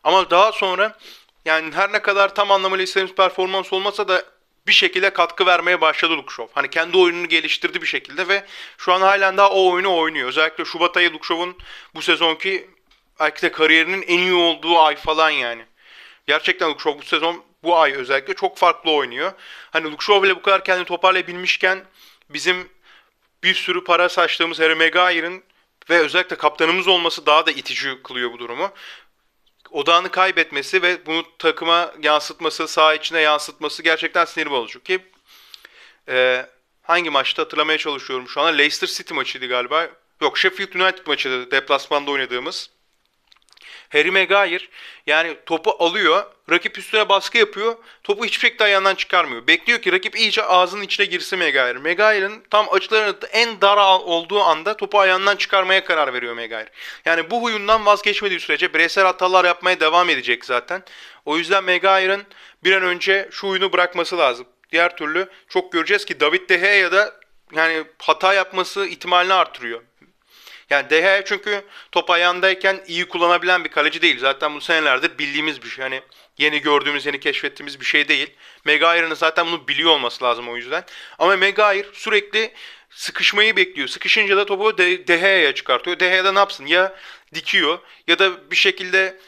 Ama 0.03 0.29
daha 0.29 0.51
sonra 0.51 0.97
yani 1.45 1.75
her 1.75 1.93
ne 1.93 2.01
kadar 2.01 2.35
tam 2.35 2.51
anlamıyla 2.51 2.83
istediğimiz 2.83 3.15
performans 3.15 3.73
olmasa 3.73 4.07
da 4.07 4.23
bir 4.67 4.73
şekilde 4.73 5.09
katkı 5.09 5.45
vermeye 5.45 5.81
başladı 5.81 6.17
Lukşov. 6.17 6.47
Hani 6.53 6.69
kendi 6.69 6.97
oyununu 6.97 7.27
geliştirdi 7.27 7.81
bir 7.81 7.87
şekilde 7.87 8.27
ve 8.27 8.45
şu 8.77 8.93
an 8.93 9.01
halen 9.01 9.37
daha 9.37 9.49
o 9.49 9.71
oyunu 9.71 9.97
oynuyor. 9.97 10.29
Özellikle 10.29 10.65
Şubat 10.65 10.97
ayı 10.97 11.13
Lukşov'un 11.13 11.57
bu 11.95 12.01
sezonki 12.01 12.69
belki 13.19 13.41
de 13.41 13.51
kariyerinin 13.51 14.01
en 14.01 14.19
iyi 14.19 14.33
olduğu 14.33 14.79
ay 14.79 14.95
falan 14.95 15.29
yani. 15.29 15.65
Gerçekten 16.27 16.69
Lukşov 16.69 16.97
bu 16.97 17.03
sezon 17.03 17.43
bu 17.63 17.77
ay 17.77 17.93
özellikle 17.93 18.33
çok 18.33 18.57
farklı 18.57 18.91
oynuyor. 18.91 19.31
Hani 19.71 19.91
Lukşov 19.91 20.23
bile 20.23 20.35
bu 20.35 20.41
kadar 20.41 20.63
kendini 20.63 20.85
toparlayabilmişken 20.85 21.85
bizim 22.29 22.69
bir 23.45 23.53
sürü 23.53 23.83
para 23.83 24.09
saçtığımız 24.09 24.59
Harry 24.59 24.75
Maguire'ın 24.75 25.43
ve 25.89 25.99
özellikle 25.99 26.35
kaptanımız 26.35 26.87
olması 26.87 27.25
daha 27.25 27.45
da 27.45 27.51
itici 27.51 28.03
kılıyor 28.03 28.33
bu 28.33 28.39
durumu. 28.39 28.71
odağını 29.71 30.11
kaybetmesi 30.11 30.81
ve 30.81 31.05
bunu 31.05 31.25
takıma 31.39 31.93
yansıtması, 32.01 32.67
saha 32.67 32.93
içine 32.95 33.19
yansıtması 33.19 33.83
gerçekten 33.83 34.25
sinir 34.25 34.51
bozucu 34.51 34.83
ki 34.83 34.99
e, 36.09 36.45
hangi 36.81 37.09
maçta 37.09 37.43
hatırlamaya 37.43 37.77
çalışıyorum 37.77 38.29
şu 38.29 38.41
anda. 38.41 38.51
Leicester 38.51 38.87
City 38.87 39.13
maçıydı 39.13 39.47
galiba. 39.47 39.89
Yok 40.21 40.37
Sheffield 40.37 40.73
United 40.73 41.07
maçıydı 41.07 41.51
deplasmanda 41.51 42.11
oynadığımız. 42.11 42.69
Harry 43.89 44.11
Maguire 44.11 44.63
yani 45.07 45.37
topu 45.45 45.75
alıyor, 45.79 46.23
rakip 46.49 46.77
üstüne 46.77 47.09
baskı 47.09 47.37
yapıyor, 47.37 47.75
topu 48.03 48.25
hiçbir 48.25 48.39
şekilde 48.39 48.63
ayağından 48.63 48.95
çıkarmıyor. 48.95 49.47
Bekliyor 49.47 49.81
ki 49.81 49.91
rakip 49.91 50.17
iyice 50.17 50.43
ağzının 50.43 50.81
içine 50.81 51.05
girsin 51.05 51.39
Maguire. 51.39 51.77
Maguire'ın 51.77 52.43
tam 52.49 52.65
açılarının 52.71 53.17
en 53.31 53.61
dar 53.61 53.77
olduğu 53.99 54.41
anda 54.41 54.77
topu 54.77 54.99
ayağından 54.99 55.35
çıkarmaya 55.35 55.83
karar 55.83 56.13
veriyor 56.13 56.33
Maguire. 56.33 56.69
Yani 57.05 57.29
bu 57.31 57.41
huyundan 57.41 57.85
vazgeçmediği 57.85 58.39
sürece 58.39 58.73
bireysel 58.73 59.05
hatalar 59.05 59.45
yapmaya 59.45 59.79
devam 59.79 60.09
edecek 60.09 60.45
zaten. 60.45 60.83
O 61.25 61.37
yüzden 61.37 61.63
Maguire'ın 61.63 62.23
bir 62.63 62.75
an 62.75 62.83
önce 62.83 63.29
şu 63.31 63.47
huyunu 63.47 63.73
bırakması 63.73 64.17
lazım. 64.17 64.47
Diğer 64.71 64.97
türlü 64.97 65.27
çok 65.49 65.71
göreceğiz 65.71 66.05
ki 66.05 66.19
David 66.19 66.49
De 66.49 66.55
Gea 66.55 66.91
da 66.91 67.13
yani 67.55 67.83
hata 67.97 68.33
yapması 68.33 68.85
ihtimalini 68.85 69.33
artırıyor. 69.33 69.81
Yani 70.69 70.89
De 70.89 71.23
çünkü 71.27 71.65
top 71.91 72.09
ayağındayken 72.09 72.83
iyi 72.87 73.05
kullanabilen 73.05 73.63
bir 73.63 73.69
kaleci 73.69 74.01
değil. 74.01 74.19
Zaten 74.19 74.55
bu 74.55 74.61
senelerdir 74.61 75.17
bildiğimiz 75.17 75.61
bir 75.61 75.69
şey. 75.69 75.83
Hani 75.83 76.01
yeni 76.37 76.61
gördüğümüz, 76.61 77.05
yeni 77.05 77.19
keşfettiğimiz 77.19 77.79
bir 77.79 77.85
şey 77.85 78.07
değil. 78.07 78.33
Maguire'ın 78.65 79.13
zaten 79.13 79.47
bunu 79.47 79.67
biliyor 79.67 79.91
olması 79.91 80.23
lazım 80.23 80.49
o 80.49 80.57
yüzden. 80.57 80.83
Ama 81.19 81.37
Maguire 81.37 81.87
sürekli 81.93 82.53
sıkışmayı 82.89 83.55
bekliyor. 83.55 83.87
Sıkışınca 83.87 84.37
da 84.37 84.45
topu 84.45 84.77
De, 84.77 85.55
çıkartıyor. 85.55 85.99
De 85.99 86.09
Gea 86.09 86.25
da 86.25 86.31
ne 86.31 86.39
yapsın? 86.39 86.65
Ya 86.65 86.95
dikiyor 87.33 87.79
ya 88.07 88.19
da 88.19 88.51
bir 88.51 88.55
şekilde 88.55 89.19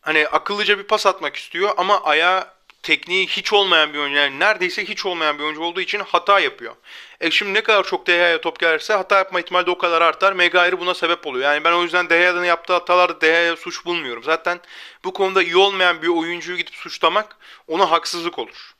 hani 0.00 0.28
akıllıca 0.28 0.78
bir 0.78 0.84
pas 0.84 1.06
atmak 1.06 1.36
istiyor 1.36 1.70
ama 1.76 2.04
ayağı 2.04 2.59
tekniği 2.82 3.26
hiç 3.26 3.52
olmayan 3.52 3.92
bir 3.92 3.98
oyuncu 3.98 4.16
yani 4.18 4.38
neredeyse 4.38 4.84
hiç 4.84 5.06
olmayan 5.06 5.38
bir 5.38 5.44
oyuncu 5.44 5.62
olduğu 5.62 5.80
için 5.80 6.00
hata 6.00 6.40
yapıyor. 6.40 6.74
E 7.20 7.30
şimdi 7.30 7.54
ne 7.54 7.62
kadar 7.62 7.84
çok 7.84 8.06
Deha'ya 8.06 8.40
top 8.40 8.60
gelirse 8.60 8.94
hata 8.94 9.18
yapma 9.18 9.40
ihtimali 9.40 9.66
de 9.66 9.70
o 9.70 9.78
kadar 9.78 10.02
artar. 10.02 10.32
Megairi 10.32 10.80
buna 10.80 10.94
sebep 10.94 11.26
oluyor. 11.26 11.44
Yani 11.44 11.64
ben 11.64 11.72
o 11.72 11.82
yüzden 11.82 12.10
Deha'nın 12.10 12.44
yaptığı 12.44 12.72
hatalarda 12.72 13.20
Deha'ya 13.20 13.56
suç 13.56 13.84
bulmuyorum. 13.84 14.22
Zaten 14.22 14.60
bu 15.04 15.12
konuda 15.12 15.42
iyi 15.42 15.56
olmayan 15.56 16.02
bir 16.02 16.08
oyuncuyu 16.08 16.58
gidip 16.58 16.74
suçlamak 16.74 17.36
ona 17.68 17.90
haksızlık 17.90 18.38
olur. 18.38 18.74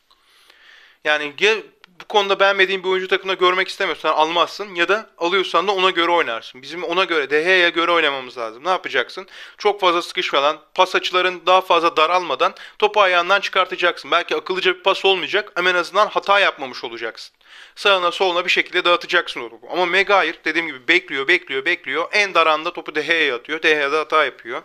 Yani 1.05 1.35
ya 1.41 1.57
bu 2.01 2.05
konuda 2.05 2.41
beğenmediğin 2.41 2.85
bir 2.85 2.89
oyuncu 2.89 3.09
takımda 3.09 3.35
görmek 3.35 3.69
istemiyorsan 3.69 4.13
almazsın 4.13 4.75
ya 4.75 4.89
da 4.89 5.11
alıyorsan 5.19 5.69
da 5.69 5.73
ona 5.73 5.91
göre 5.91 6.11
oynarsın. 6.11 6.63
Bizim 6.63 6.85
ona 6.85 7.05
göre 7.05 7.31
Deha'ya 7.31 7.69
göre 7.69 7.91
oynamamız 7.91 8.39
lazım. 8.39 8.65
Ne 8.65 8.69
yapacaksın? 8.69 9.27
Çok 9.59 9.81
fazla 9.81 10.03
sıkışmadan, 10.03 10.61
pas 10.75 10.95
açıların 10.95 11.43
daha 11.47 11.61
fazla 11.61 11.97
daralmadan 11.97 12.55
topu 12.79 13.01
ayağından 13.01 13.41
çıkartacaksın. 13.41 14.11
Belki 14.11 14.37
akıllıca 14.37 14.75
bir 14.75 14.83
pas 14.83 15.05
olmayacak 15.05 15.53
ama 15.57 15.71
en 15.71 15.75
azından 15.75 16.07
hata 16.07 16.41
yapmamış 16.41 16.85
olacaksın. 16.85 17.37
Sağına 17.77 18.11
soluna 18.11 18.45
bir 18.45 18.51
şekilde 18.51 18.85
dağıtacaksın 18.85 19.49
topu. 19.49 19.69
Ama 19.73 19.87
Megair 19.87 20.39
dediğim 20.45 20.67
gibi 20.67 20.89
bekliyor, 20.89 21.29
bekliyor, 21.29 21.65
bekliyor. 21.65 22.09
En 22.13 22.35
daranda 22.35 22.73
topu 22.73 22.95
Deha'ya 22.95 23.35
atıyor. 23.37 23.63
Deha 23.63 23.93
da 23.93 23.99
hata 23.99 24.25
yapıyor. 24.25 24.63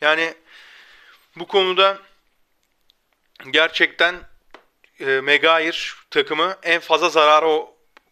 Yani 0.00 0.34
bu 1.36 1.46
konuda 1.46 1.98
gerçekten 3.50 4.14
e, 5.00 5.04
Megair 5.04 5.94
takımı 6.10 6.56
en 6.62 6.80
fazla 6.80 7.08
zarara 7.08 7.66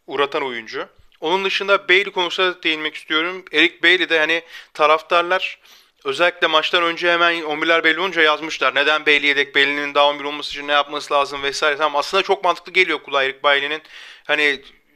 uğratan 0.07 0.43
oyuncu. 0.43 0.88
Onun 1.21 1.45
dışında 1.45 1.88
Bailey 1.88 2.12
konusunda 2.12 2.62
değinmek 2.62 2.95
istiyorum. 2.95 3.45
Eric 3.53 3.83
Bailey 3.83 4.09
de 4.09 4.19
hani 4.19 4.43
taraftarlar 4.75 5.59
özellikle 6.05 6.47
maçtan 6.47 6.83
önce 6.83 7.12
hemen 7.12 7.35
11'ler 7.35 7.85
belli 7.85 8.00
olunca 8.00 8.23
yazmışlar. 8.23 8.75
Neden 8.75 9.07
Bailey 9.07 9.29
yedek? 9.29 9.55
Bailey'nin 9.55 9.95
daha 9.95 10.09
11 10.09 10.25
olması 10.25 10.50
için 10.50 10.69
ne 10.69 10.73
yapması 10.73 11.14
lazım 11.14 11.43
vesaire. 11.43 11.76
Tamam 11.76 11.97
aslında 11.97 12.23
çok 12.23 12.45
mantıklı 12.45 12.73
geliyor 12.73 12.99
kulağa 12.99 13.25
Eric 13.25 13.43
Bailey'nin 13.43 13.83
hani 14.25 14.43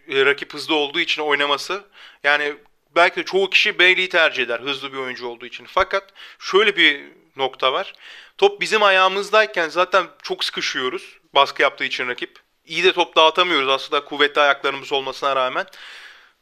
e, 0.09 0.25
rakip 0.25 0.55
hızlı 0.55 0.75
olduğu 0.75 1.01
için 1.01 1.23
oynaması. 1.23 1.85
Yani 2.25 2.55
belki 2.97 3.17
de 3.17 3.25
çoğu 3.25 3.51
kişi 3.51 3.79
Bailey'i 3.79 4.09
tercih 4.09 4.43
eder 4.43 4.61
hızlı 4.61 4.93
bir 4.93 4.99
oyuncu 4.99 5.27
olduğu 5.27 5.47
için. 5.47 5.67
Fakat 5.69 6.13
şöyle 6.39 6.77
bir 6.77 7.05
nokta 7.37 7.73
var. 7.73 7.93
Top 8.39 8.61
bizim 8.61 8.83
ayağımızdayken 8.83 9.69
zaten 9.69 10.07
çok 10.23 10.45
sıkışıyoruz 10.45 11.18
baskı 11.35 11.63
yaptığı 11.63 11.85
için 11.85 12.09
rakip. 12.09 12.39
İyi 12.67 12.85
de 12.85 12.93
top 12.93 13.17
dağıtamıyoruz 13.17 13.69
aslında 13.69 14.05
kuvvetli 14.05 14.41
ayaklarımız 14.41 14.93
olmasına 14.93 15.37
rağmen. 15.37 15.67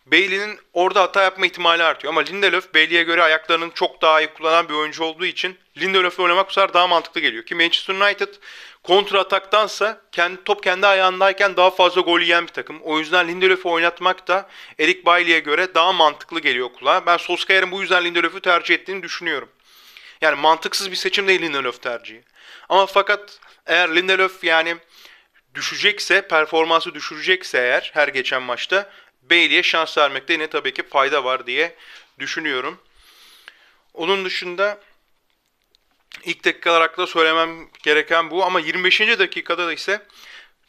Bailey'nin 0.07 0.59
orada 0.73 1.03
hata 1.03 1.23
yapma 1.23 1.47
ihtimali 1.47 1.83
artıyor. 1.83 2.13
Ama 2.13 2.21
Lindelöf 2.21 2.75
Bailey'e 2.75 3.03
göre 3.03 3.23
ayaklarının 3.23 3.71
çok 3.71 4.03
daha 4.03 4.21
iyi 4.21 4.27
kullanan 4.27 4.69
bir 4.69 4.75
oyuncu 4.75 5.05
olduğu 5.05 5.27
için 5.27 5.59
Lindelöf'le 5.79 6.21
oynamak 6.21 6.49
bu 6.49 6.53
sefer 6.53 6.75
daha 6.75 6.87
mantıklı 6.87 7.21
geliyor. 7.21 7.45
Ki 7.45 7.55
Manchester 7.55 7.95
United 7.95 8.29
kontra 8.83 9.21
ataktansa 9.21 10.01
kendi, 10.13 10.45
top 10.45 10.63
kendi 10.63 10.87
ayağındayken 10.87 11.57
daha 11.57 11.71
fazla 11.71 12.01
gol 12.01 12.21
yiyen 12.21 12.47
bir 12.47 12.53
takım. 12.53 12.81
O 12.83 12.99
yüzden 12.99 13.29
Lindelöf'ü 13.29 13.69
oynatmak 13.69 14.29
da 14.29 14.49
Eric 14.79 15.05
Bailey'e 15.05 15.39
göre 15.39 15.75
daha 15.75 15.93
mantıklı 15.93 16.41
geliyor 16.41 16.69
kulağa. 16.73 17.07
Ben 17.07 17.17
Solskjaer'in 17.17 17.71
bu 17.71 17.81
yüzden 17.81 18.05
Lindelöf'ü 18.05 18.41
tercih 18.41 18.75
ettiğini 18.75 19.03
düşünüyorum. 19.03 19.49
Yani 20.21 20.41
mantıksız 20.41 20.91
bir 20.91 20.97
seçim 20.97 21.29
değil 21.29 21.43
Lindelöf 21.43 21.83
tercihi. 21.83 22.23
Ama 22.69 22.87
fakat 22.87 23.39
eğer 23.67 23.97
Lindelöf 23.97 24.45
yani 24.45 24.77
düşecekse, 25.55 26.29
performansı 26.29 26.95
düşürecekse 26.95 27.59
eğer 27.59 27.91
her 27.95 28.09
geçen 28.09 28.43
maçta 28.43 28.91
Bailey'e 29.31 29.63
şans 29.63 29.99
vermekte 29.99 30.33
yine 30.33 30.47
tabii 30.47 30.75
ki 30.75 30.83
fayda 30.83 31.25
var 31.25 31.47
diye 31.47 31.75
düşünüyorum. 32.19 32.79
Onun 33.95 34.25
dışında 34.25 34.81
ilk 36.25 36.45
dakikalar 36.45 36.83
hakkında 36.83 37.07
söylemem 37.07 37.69
gereken 37.83 38.31
bu 38.31 38.45
ama 38.45 38.61
25. 38.61 39.01
dakikada 39.01 39.67
da 39.67 39.73
ise 39.73 40.07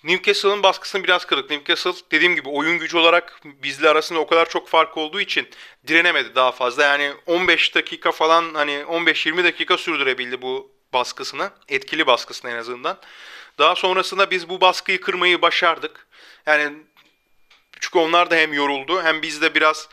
Newcastle'ın 0.03 0.63
baskısını 0.63 1.03
biraz 1.03 1.25
kırdık. 1.25 1.49
Newcastle 1.49 1.91
dediğim 2.11 2.35
gibi 2.35 2.49
oyun 2.49 2.79
gücü 2.79 2.97
olarak 2.97 3.41
bizle 3.43 3.89
arasında 3.89 4.19
o 4.19 4.27
kadar 4.27 4.49
çok 4.49 4.67
fark 4.69 4.97
olduğu 4.97 5.21
için 5.21 5.49
direnemedi 5.87 6.35
daha 6.35 6.51
fazla. 6.51 6.83
Yani 6.83 7.13
15 7.25 7.75
dakika 7.75 8.11
falan 8.11 8.53
hani 8.53 8.71
15-20 8.71 9.43
dakika 9.43 9.77
sürdürebildi 9.77 10.41
bu 10.41 10.76
baskısını. 10.97 11.51
Etkili 11.69 12.07
baskısını 12.07 12.51
en 12.51 12.55
azından. 12.55 12.97
Daha 13.59 13.75
sonrasında 13.75 14.31
biz 14.31 14.49
bu 14.49 14.61
baskıyı 14.61 15.01
kırmayı 15.01 15.41
başardık. 15.41 16.07
Yani 16.45 16.73
çünkü 17.79 17.99
onlar 17.99 18.31
da 18.31 18.35
hem 18.35 18.53
yoruldu 18.53 19.03
hem 19.03 19.21
biz 19.21 19.41
de 19.41 19.55
biraz 19.55 19.89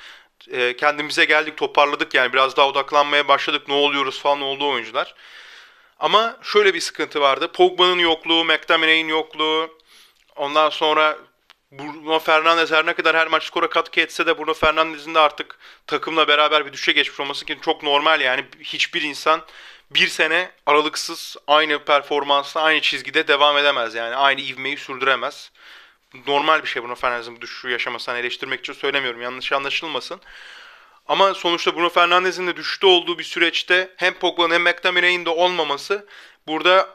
e, 0.50 0.76
kendimize 0.76 1.24
geldik 1.24 1.56
toparladık 1.56 2.14
yani 2.14 2.32
biraz 2.32 2.56
daha 2.56 2.68
odaklanmaya 2.68 3.28
başladık 3.28 3.68
ne 3.68 3.74
oluyoruz 3.74 4.20
falan 4.20 4.40
oldu 4.40 4.68
oyuncular. 4.68 5.14
Ama 5.98 6.36
şöyle 6.42 6.74
bir 6.74 6.80
sıkıntı 6.80 7.20
vardı. 7.20 7.52
Pogba'nın 7.52 7.98
yokluğu, 7.98 8.44
McTominay'in 8.44 9.08
yokluğu, 9.08 9.78
ondan 10.36 10.70
sonra 10.70 11.18
Bruno 11.72 12.18
Fernandes 12.18 12.72
her 12.72 12.86
ne 12.86 12.92
kadar 12.94 13.16
her 13.16 13.26
maç 13.26 13.44
skora 13.44 13.70
katkı 13.70 14.00
etse 14.00 14.26
de 14.26 14.38
Bruno 14.38 14.54
Fernandes'in 14.54 15.14
de 15.14 15.18
artık 15.18 15.58
takımla 15.86 16.28
beraber 16.28 16.66
bir 16.66 16.72
düşe 16.72 16.92
geçmiş 16.92 17.20
olması 17.20 17.44
ki 17.44 17.58
çok 17.62 17.82
normal 17.82 18.20
yani 18.20 18.44
hiçbir 18.60 19.02
insan 19.02 19.42
bir 19.90 20.08
sene 20.08 20.50
aralıksız 20.66 21.36
aynı 21.46 21.84
performansla 21.84 22.62
aynı 22.62 22.80
çizgide 22.80 23.28
devam 23.28 23.58
edemez 23.58 23.94
yani 23.94 24.16
aynı 24.16 24.40
ivmeyi 24.40 24.76
sürdüremez 24.76 25.50
normal 26.26 26.62
bir 26.62 26.68
şey 26.68 26.82
Bruno 26.82 26.94
Fernandes'in 26.94 27.40
düşüşü 27.40 27.68
yaşamasını 27.68 28.18
eleştirmek 28.18 28.60
için 28.60 28.72
söylemiyorum. 28.72 29.22
Yanlış 29.22 29.52
anlaşılmasın. 29.52 30.20
Ama 31.06 31.34
sonuçta 31.34 31.76
Bruno 31.76 31.88
Fernandes'in 31.88 32.46
de 32.46 32.56
düşüşte 32.56 32.86
olduğu 32.86 33.18
bir 33.18 33.24
süreçte 33.24 33.90
hem 33.96 34.14
Pogba'nın 34.14 34.54
hem 34.54 34.62
McTominay'in 34.62 35.24
de 35.24 35.30
olmaması 35.30 36.06
burada 36.46 36.88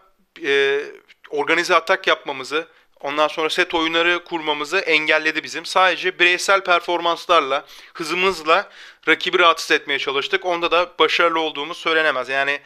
e, 0.46 0.82
organize 1.30 1.76
atak 1.76 2.08
yapmamızı, 2.08 2.68
ondan 3.00 3.28
sonra 3.28 3.50
set 3.50 3.74
oyunları 3.74 4.24
kurmamızı 4.24 4.80
engelledi 4.80 5.44
bizim. 5.44 5.66
Sadece 5.66 6.20
bireysel 6.20 6.64
performanslarla, 6.64 7.66
hızımızla 7.94 8.70
rakibi 9.10 9.40
rahatsız 9.40 9.72
etmeye 9.72 10.00
çalıştık. 10.00 10.46
Onda 10.46 10.72
da 10.72 10.94
başarılı 11.00 11.40
olduğumuz 11.40 11.78
söylenemez. 11.78 12.30
Yani 12.30 12.60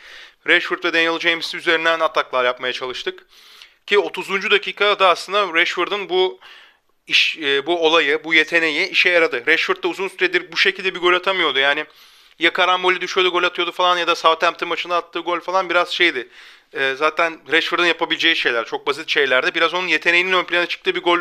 Rashford 0.47 0.83
ve 0.83 0.93
Daniel 0.93 1.19
James 1.19 1.55
üzerinden 1.55 1.99
ataklar 1.99 2.45
yapmaya 2.45 2.73
çalıştık. 2.73 3.25
Ki 3.87 3.99
30. 3.99 4.51
dakikada 4.51 5.09
aslında 5.09 5.53
Rashford'un 5.53 6.09
bu 6.09 6.39
iş, 7.07 7.37
e, 7.37 7.65
bu 7.65 7.85
olayı, 7.85 8.23
bu 8.23 8.33
yeteneği 8.33 8.89
işe 8.89 9.09
yaradı. 9.09 9.43
Rashford 9.47 9.83
da 9.83 9.87
uzun 9.87 10.07
süredir 10.07 10.51
bu 10.51 10.57
şekilde 10.57 10.95
bir 10.95 10.99
gol 10.99 11.13
atamıyordu. 11.13 11.59
Yani 11.59 11.85
ya 12.39 12.53
karambolü 12.53 13.01
düşüyordu 13.01 13.31
gol 13.31 13.43
atıyordu 13.43 13.71
falan 13.71 13.97
ya 13.97 14.07
da 14.07 14.15
Southampton 14.15 14.69
maçında 14.69 14.95
attığı 14.95 15.19
gol 15.19 15.39
falan 15.39 15.69
biraz 15.69 15.89
şeydi. 15.89 16.29
E, 16.73 16.95
zaten 16.95 17.39
Rashford'un 17.51 17.85
yapabileceği 17.85 18.35
şeyler 18.35 18.65
çok 18.65 18.87
basit 18.87 19.09
şeylerdi. 19.09 19.55
Biraz 19.55 19.73
onun 19.73 19.87
yeteneğinin 19.87 20.33
ön 20.33 20.43
plana 20.43 20.65
çıktığı 20.65 20.95
bir 20.95 21.01
gol 21.01 21.19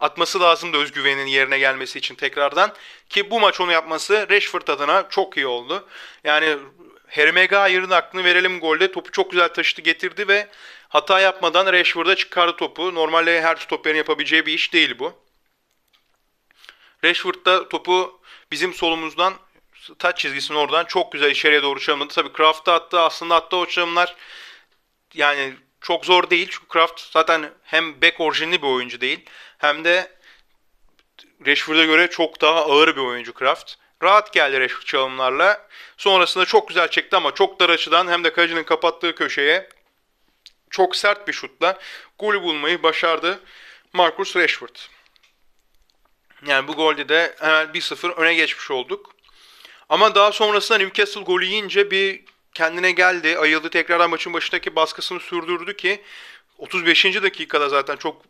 atması 0.00 0.40
lazımdı 0.40 0.76
özgüvenin 0.76 1.26
yerine 1.26 1.58
gelmesi 1.58 1.98
için 1.98 2.14
tekrardan. 2.14 2.72
Ki 3.08 3.30
bu 3.30 3.40
maç 3.40 3.60
onu 3.60 3.72
yapması 3.72 4.26
Rashford 4.30 4.68
adına 4.68 5.08
çok 5.10 5.36
iyi 5.36 5.46
oldu. 5.46 5.88
Yani 6.24 6.56
Harry 7.08 7.32
Maguire'ın 7.32 7.90
aklını 7.90 8.24
verelim 8.24 8.60
golde 8.60 8.92
topu 8.92 9.10
çok 9.10 9.30
güzel 9.30 9.48
taşıdı 9.48 9.80
getirdi 9.80 10.28
ve 10.28 10.48
Hata 10.88 11.20
yapmadan 11.20 11.72
Rashford'a 11.72 12.16
çıkardı 12.16 12.56
topu. 12.56 12.94
Normalde 12.94 13.42
her 13.42 13.56
stoperin 13.56 13.96
yapabileceği 13.96 14.46
bir 14.46 14.52
iş 14.52 14.72
değil 14.72 14.98
bu. 14.98 15.12
Rashford 17.04 17.46
da 17.46 17.68
topu 17.68 18.20
bizim 18.50 18.74
solumuzdan 18.74 19.34
taç 19.98 20.18
çizgisinin 20.18 20.58
oradan 20.58 20.84
çok 20.84 21.12
güzel 21.12 21.30
içeriye 21.30 21.62
doğru 21.62 21.80
çalımladı. 21.80 22.14
Tabii 22.14 22.32
Kraft'ta 22.32 22.74
attı 22.74 23.00
aslında 23.00 23.34
attığı 23.34 23.56
o 23.56 23.66
çalımlar 23.66 24.16
yani 25.14 25.54
çok 25.80 26.04
zor 26.04 26.30
değil. 26.30 26.48
Çünkü 26.50 26.68
Kraft 26.68 27.00
zaten 27.00 27.50
hem 27.62 28.02
back 28.02 28.20
orijinli 28.20 28.62
bir 28.62 28.66
oyuncu 28.66 29.00
değil 29.00 29.20
hem 29.58 29.84
de 29.84 30.16
Rashford'a 31.46 31.84
göre 31.84 32.10
çok 32.10 32.40
daha 32.40 32.64
ağır 32.64 32.96
bir 32.96 33.00
oyuncu 33.00 33.34
Kraft. 33.34 33.74
Rahat 34.02 34.32
geldi 34.32 34.60
Rashford 34.60 34.82
çalımlarla. 34.82 35.68
Sonrasında 35.96 36.44
çok 36.44 36.68
güzel 36.68 36.88
çekti 36.88 37.16
ama 37.16 37.34
çok 37.34 37.60
dar 37.60 37.70
açıdan 37.70 38.08
hem 38.08 38.24
de 38.24 38.32
kalecinin 38.32 38.64
kapattığı 38.64 39.14
köşeye 39.14 39.68
çok 40.70 40.96
sert 40.96 41.28
bir 41.28 41.32
şutla 41.32 41.78
golü 42.18 42.42
bulmayı 42.42 42.82
başardı 42.82 43.40
Marcus 43.92 44.36
Rashford. 44.36 44.76
Yani 46.46 46.68
bu 46.68 46.72
golde 46.72 47.08
de 47.08 47.34
hemen 47.38 47.66
1-0 47.66 48.12
öne 48.12 48.34
geçmiş 48.34 48.70
olduk. 48.70 49.16
Ama 49.88 50.14
daha 50.14 50.32
sonrasında 50.32 50.78
Newcastle 50.78 51.20
golü 51.20 51.44
yiyince 51.44 51.90
bir 51.90 52.24
kendine 52.54 52.90
geldi. 52.90 53.38
Ayıldı 53.38 53.70
tekrardan 53.70 54.10
maçın 54.10 54.32
başındaki 54.32 54.76
baskısını 54.76 55.20
sürdürdü 55.20 55.76
ki 55.76 56.02
35. 56.58 57.04
dakikada 57.04 57.68
zaten 57.68 57.96
çok 57.96 58.22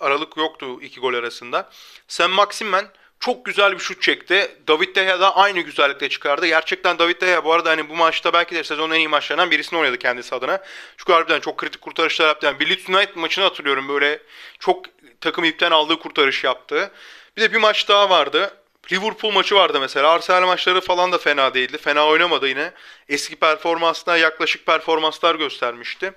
aralık 0.00 0.36
yoktu 0.36 0.82
iki 0.82 1.00
gol 1.00 1.14
arasında. 1.14 1.70
Sam 2.08 2.30
Maximen 2.30 2.86
çok 3.20 3.44
güzel 3.44 3.72
bir 3.72 3.78
şut 3.78 4.02
çekti. 4.02 4.56
David 4.68 4.96
De 4.96 5.04
Gea 5.04 5.20
da 5.20 5.36
aynı 5.36 5.60
güzellikle 5.60 6.08
çıkardı. 6.08 6.46
Gerçekten 6.46 6.98
David 6.98 7.20
De 7.20 7.26
Gea 7.26 7.44
bu 7.44 7.52
arada 7.52 7.70
hani 7.70 7.88
bu 7.88 7.96
maçta 7.96 8.32
belki 8.32 8.54
de 8.54 8.64
sezonun 8.64 8.94
en 8.94 8.98
iyi 8.98 9.08
maçlarından 9.08 9.50
birisini 9.50 9.78
oynadı 9.78 9.98
kendisi 9.98 10.34
adına. 10.34 10.62
Çünkü 10.96 11.12
harbiden 11.12 11.40
çok 11.40 11.58
kritik 11.58 11.80
kurtarışlar 11.80 12.26
yaptı. 12.26 12.46
Yani 12.46 12.60
bir 12.60 12.70
Leeds 12.70 12.88
United 12.88 13.16
maçını 13.16 13.44
hatırlıyorum 13.44 13.88
böyle 13.88 14.22
çok 14.58 14.84
takım 15.20 15.44
ipten 15.44 15.70
aldığı 15.70 15.98
kurtarış 15.98 16.44
yaptı. 16.44 16.90
Bir 17.36 17.42
de 17.42 17.52
bir 17.52 17.58
maç 17.58 17.88
daha 17.88 18.10
vardı. 18.10 18.56
Liverpool 18.92 19.32
maçı 19.32 19.54
vardı 19.54 19.80
mesela. 19.80 20.10
Arsenal 20.10 20.46
maçları 20.46 20.80
falan 20.80 21.12
da 21.12 21.18
fena 21.18 21.54
değildi. 21.54 21.78
Fena 21.78 22.06
oynamadı 22.06 22.48
yine. 22.48 22.72
Eski 23.08 23.36
performansına 23.36 24.16
yaklaşık 24.16 24.66
performanslar 24.66 25.34
göstermişti. 25.34 26.12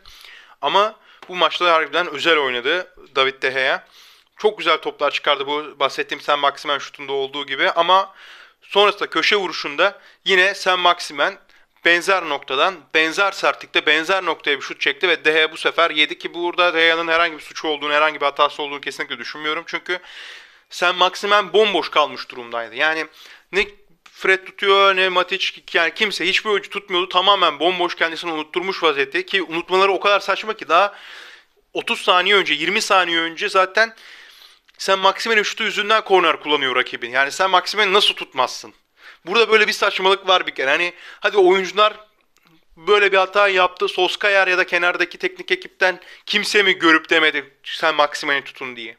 Ama 0.61 0.95
bu 1.29 1.35
maçta 1.35 1.73
harbiden 1.73 2.07
özel 2.07 2.37
oynadı 2.37 2.95
David 3.15 3.41
De 3.41 3.49
Gea. 3.49 3.87
Çok 4.37 4.57
güzel 4.57 4.77
toplar 4.77 5.11
çıkardı 5.11 5.47
bu 5.47 5.79
bahsettiğim 5.79 6.21
Sen 6.21 6.39
Maximen 6.39 6.77
şutunda 6.77 7.13
olduğu 7.13 7.45
gibi 7.45 7.69
ama 7.71 8.13
sonrasında 8.61 9.09
köşe 9.09 9.35
vuruşunda 9.35 9.99
yine 10.25 10.55
Sen 10.55 10.79
Maximen 10.79 11.37
benzer 11.85 12.29
noktadan, 12.29 12.75
benzer 12.93 13.31
sertlikte, 13.31 13.85
benzer 13.85 14.25
noktaya 14.25 14.57
bir 14.57 14.61
şut 14.61 14.81
çekti 14.81 15.09
ve 15.09 15.25
De 15.25 15.31
Gea 15.31 15.51
bu 15.51 15.57
sefer 15.57 15.91
yedi 15.91 16.17
ki 16.17 16.33
burada 16.33 16.73
De 16.73 16.79
Gea'nın 16.79 17.07
herhangi 17.07 17.37
bir 17.37 17.43
suçu 17.43 17.67
olduğunu, 17.67 17.93
herhangi 17.93 18.21
bir 18.21 18.25
hatası 18.25 18.63
olduğunu 18.63 18.81
kesinlikle 18.81 19.17
düşünmüyorum. 19.17 19.63
Çünkü 19.67 19.99
Sen 20.69 20.95
Maximen 20.95 21.53
bomboş 21.53 21.89
kalmış 21.89 22.29
durumdaydı. 22.29 22.75
Yani 22.75 23.07
ne 23.51 23.65
Fred 24.23 24.45
tutuyor 24.45 24.95
ne 24.95 25.09
Matic 25.09 25.47
yani 25.73 25.93
kimse 25.93 26.27
hiçbir 26.27 26.49
oyuncu 26.49 26.69
tutmuyordu. 26.69 27.09
Tamamen 27.09 27.59
bomboş 27.59 27.95
kendisini 27.95 28.31
unutturmuş 28.31 28.83
vaziyette 28.83 29.25
ki 29.25 29.43
unutmaları 29.43 29.91
o 29.91 29.99
kadar 29.99 30.19
saçma 30.19 30.53
ki 30.53 30.69
daha 30.69 30.95
30 31.73 32.01
saniye 32.01 32.35
önce 32.35 32.53
20 32.53 32.81
saniye 32.81 33.19
önce 33.19 33.49
zaten 33.49 33.95
sen 34.77 34.99
Maximen'in 34.99 35.43
şutu 35.43 35.63
yüzünden 35.63 36.03
korner 36.03 36.39
kullanıyor 36.39 36.75
rakibin. 36.75 37.09
Yani 37.09 37.31
sen 37.31 37.49
Maximen'i 37.49 37.93
nasıl 37.93 38.13
tutmazsın? 38.13 38.73
Burada 39.25 39.49
böyle 39.51 39.67
bir 39.67 39.73
saçmalık 39.73 40.27
var 40.27 40.47
bir 40.47 40.55
kere. 40.55 40.69
Hani 40.69 40.93
hadi 41.19 41.37
oyuncular 41.37 41.93
böyle 42.77 43.11
bir 43.11 43.17
hata 43.17 43.47
yaptı. 43.47 43.87
Soskayar 43.87 44.47
ya 44.47 44.57
da 44.57 44.65
kenardaki 44.65 45.17
teknik 45.17 45.51
ekipten 45.51 45.99
kimse 46.25 46.63
mi 46.63 46.73
görüp 46.79 47.09
demedi 47.09 47.57
sen 47.63 47.95
Maximen'i 47.95 48.43
tutun 48.43 48.75
diye. 48.75 48.97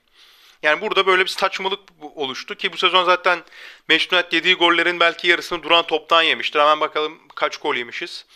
Yani 0.64 0.80
burada 0.80 1.06
böyle 1.06 1.22
bir 1.22 1.28
saçmalık 1.28 1.80
oluştu 2.14 2.54
ki 2.54 2.72
bu 2.72 2.76
sezon 2.76 3.04
zaten 3.04 3.42
United 3.90 4.32
yediği 4.32 4.54
gollerin 4.54 5.00
belki 5.00 5.28
yarısını 5.28 5.62
duran 5.62 5.86
toptan 5.86 6.22
yemiştir. 6.22 6.60
Hemen 6.60 6.80
bakalım 6.80 7.18
kaç 7.34 7.56
gol 7.56 7.74
yemişiz. 7.74 8.26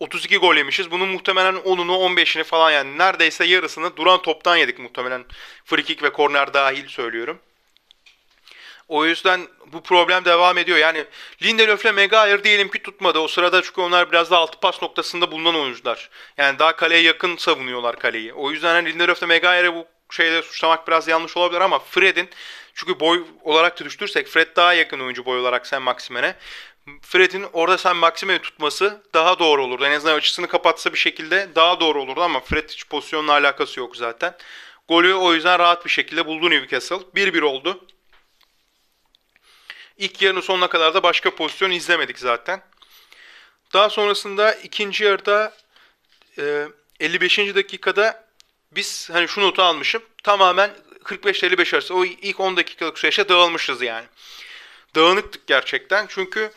32 0.00 0.36
gol 0.36 0.56
yemişiz. 0.56 0.90
Bunun 0.90 1.08
muhtemelen 1.08 1.54
10'unu 1.54 1.92
15'ini 1.92 2.44
falan 2.44 2.70
yani 2.70 2.98
neredeyse 2.98 3.44
yarısını 3.44 3.96
duran 3.96 4.22
toptan 4.22 4.56
yedik 4.56 4.78
muhtemelen. 4.78 5.24
Free 5.64 5.82
kick 5.82 6.02
ve 6.02 6.12
korner 6.12 6.54
dahil 6.54 6.88
söylüyorum. 6.88 7.38
O 8.88 9.06
yüzden 9.06 9.40
bu 9.66 9.82
problem 9.82 10.24
devam 10.24 10.58
ediyor. 10.58 10.78
Yani 10.78 11.04
Lindelöf 11.42 11.84
ile 11.84 11.92
Maguire 11.92 12.44
diyelim 12.44 12.70
ki 12.70 12.82
tutmadı. 12.82 13.18
O 13.18 13.28
sırada 13.28 13.62
çünkü 13.62 13.80
onlar 13.80 14.12
biraz 14.12 14.30
daha 14.30 14.40
altı 14.40 14.60
pas 14.60 14.82
noktasında 14.82 15.32
bulunan 15.32 15.54
oyuncular. 15.54 16.10
Yani 16.36 16.58
daha 16.58 16.76
kaleye 16.76 17.02
yakın 17.02 17.36
savunuyorlar 17.36 17.98
kaleyi. 17.98 18.32
O 18.32 18.50
yüzden 18.50 18.74
hani 18.74 18.92
Lindelöf 18.92 19.18
ile 19.18 19.26
Maguire'ı 19.26 19.74
bu 19.74 19.86
şeyde 20.12 20.42
suçlamak 20.42 20.88
biraz 20.88 21.08
yanlış 21.08 21.36
olabilir 21.36 21.60
ama 21.60 21.78
Fred'in 21.78 22.30
çünkü 22.74 23.00
boy 23.00 23.24
olarak 23.42 23.80
da 23.80 23.84
düştürsek 23.84 24.28
Fred 24.28 24.56
daha 24.56 24.74
yakın 24.74 25.00
oyuncu 25.00 25.24
boy 25.24 25.38
olarak 25.38 25.66
Sen 25.66 25.82
Maximen'e. 25.82 26.36
Fred'in 27.02 27.46
orada 27.52 27.78
sen 27.78 27.96
Maxime'yi 27.96 28.38
tutması 28.38 29.02
daha 29.14 29.38
doğru 29.38 29.64
olurdu. 29.64 29.86
En 29.86 29.92
azından 29.92 30.14
açısını 30.16 30.48
kapatsa 30.48 30.92
bir 30.92 30.98
şekilde 30.98 31.48
daha 31.54 31.80
doğru 31.80 32.02
olurdu 32.02 32.22
ama 32.22 32.40
Fred 32.40 32.68
hiç 32.70 32.86
pozisyonla 32.86 33.32
alakası 33.32 33.80
yok 33.80 33.96
zaten. 33.96 34.34
Golü 34.88 35.14
o 35.14 35.34
yüzden 35.34 35.58
rahat 35.58 35.84
bir 35.84 35.90
şekilde 35.90 36.26
buldu 36.26 36.50
Newcastle. 36.50 36.96
1-1 36.96 37.42
oldu. 37.42 37.86
İlk 39.98 40.22
yarının 40.22 40.40
sonuna 40.40 40.68
kadar 40.68 40.94
da 40.94 41.02
başka 41.02 41.34
pozisyon 41.34 41.70
izlemedik 41.70 42.18
zaten. 42.18 42.62
Daha 43.72 43.90
sonrasında 43.90 44.54
ikinci 44.54 45.04
yarıda 45.04 45.52
55. 47.00 47.38
dakikada 47.38 48.28
biz 48.74 49.10
hani 49.12 49.28
şu 49.28 49.40
notu 49.40 49.62
almışım. 49.62 50.02
Tamamen 50.22 50.70
45 51.04 51.44
55 51.44 51.74
arası 51.74 51.94
o 51.94 52.04
ilk 52.04 52.40
10 52.40 52.56
dakikalık 52.56 52.98
süreçte 52.98 53.28
dağılmışız 53.28 53.82
yani. 53.82 54.06
Dağınıktık 54.94 55.46
gerçekten 55.46 56.06
çünkü 56.08 56.52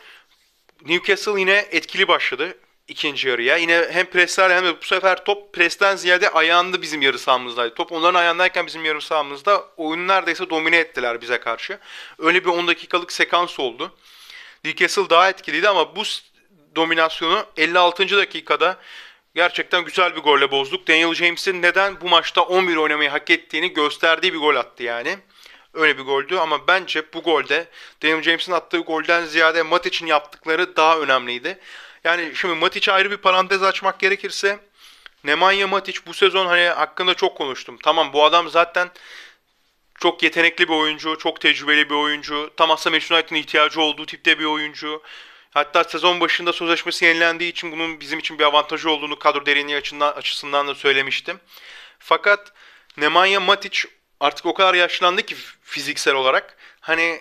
Newcastle 0.84 1.40
yine 1.40 1.68
etkili 1.70 2.08
başladı 2.08 2.58
ikinci 2.88 3.28
yarıya. 3.28 3.56
Yine 3.56 3.88
hem 3.90 4.06
preslerle 4.06 4.54
hem 4.54 4.64
de 4.64 4.80
bu 4.80 4.84
sefer 4.84 5.24
top 5.24 5.52
presten 5.52 5.96
ziyade 5.96 6.30
ayağında 6.30 6.82
bizim 6.82 7.02
yarı 7.02 7.18
sahamızdaydı. 7.18 7.74
Top 7.74 7.92
onların 7.92 8.20
ayağındayken 8.20 8.66
bizim 8.66 8.84
yarı 8.84 9.00
sahamızda 9.00 9.64
oyunu 9.76 10.08
neredeyse 10.08 10.50
domine 10.50 10.76
ettiler 10.76 11.20
bize 11.20 11.40
karşı. 11.40 11.78
Öyle 12.18 12.44
bir 12.44 12.50
10 12.50 12.68
dakikalık 12.68 13.12
sekans 13.12 13.60
oldu. 13.60 13.94
Newcastle 14.64 15.10
daha 15.10 15.28
etkiliydi 15.28 15.68
ama 15.68 15.96
bu 15.96 16.02
dominasyonu 16.76 17.46
56. 17.56 18.16
dakikada 18.16 18.78
gerçekten 19.36 19.84
güzel 19.84 20.16
bir 20.16 20.20
golle 20.20 20.50
bozduk. 20.50 20.88
Daniel 20.88 21.14
James'in 21.14 21.62
neden 21.62 22.00
bu 22.00 22.08
maçta 22.08 22.42
11 22.42 22.76
oynamayı 22.76 23.10
hak 23.10 23.30
ettiğini 23.30 23.72
gösterdiği 23.72 24.32
bir 24.32 24.38
gol 24.38 24.56
attı 24.56 24.82
yani. 24.82 25.18
Öyle 25.74 25.98
bir 25.98 26.02
goldü 26.02 26.36
ama 26.36 26.66
bence 26.68 27.12
bu 27.14 27.22
golde 27.22 27.68
Daniel 28.02 28.22
James'in 28.22 28.52
attığı 28.52 28.78
golden 28.78 29.24
ziyade 29.24 29.62
Matic'in 29.62 30.06
yaptıkları 30.06 30.76
daha 30.76 30.98
önemliydi. 30.98 31.58
Yani 32.04 32.32
şimdi 32.34 32.54
Matic 32.54 32.92
ayrı 32.92 33.10
bir 33.10 33.16
parantez 33.16 33.62
açmak 33.62 34.00
gerekirse 34.00 34.58
Nemanja 35.24 35.66
Matic 35.66 36.00
bu 36.06 36.14
sezon 36.14 36.46
hani 36.46 36.64
hakkında 36.64 37.14
çok 37.14 37.36
konuştum. 37.36 37.78
Tamam 37.82 38.12
bu 38.12 38.24
adam 38.24 38.50
zaten 38.50 38.90
çok 40.00 40.22
yetenekli 40.22 40.68
bir 40.68 40.74
oyuncu, 40.74 41.18
çok 41.18 41.40
tecrübeli 41.40 41.90
bir 41.90 41.94
oyuncu. 41.94 42.50
Tam 42.56 42.70
aslında 42.70 42.94
Manchester 42.94 43.16
United'ın 43.16 43.36
ihtiyacı 43.36 43.80
olduğu 43.80 44.06
tipte 44.06 44.38
bir 44.38 44.44
oyuncu. 44.44 45.02
Hatta 45.56 45.84
sezon 45.84 46.20
başında 46.20 46.52
sözleşmesi 46.52 47.04
yenilendiği 47.04 47.50
için 47.50 47.72
bunun 47.72 48.00
bizim 48.00 48.18
için 48.18 48.38
bir 48.38 48.44
avantajı 48.44 48.90
olduğunu 48.90 49.18
kadro 49.18 49.46
derinliği 49.46 49.76
açısından, 49.76 50.12
açısından 50.12 50.68
da 50.68 50.74
söylemiştim. 50.74 51.40
Fakat 51.98 52.52
Nemanja 52.96 53.40
Matic 53.40 53.78
artık 54.20 54.46
o 54.46 54.54
kadar 54.54 54.74
yaşlandı 54.74 55.22
ki 55.22 55.36
fiziksel 55.62 56.14
olarak. 56.14 56.56
Hani 56.80 57.20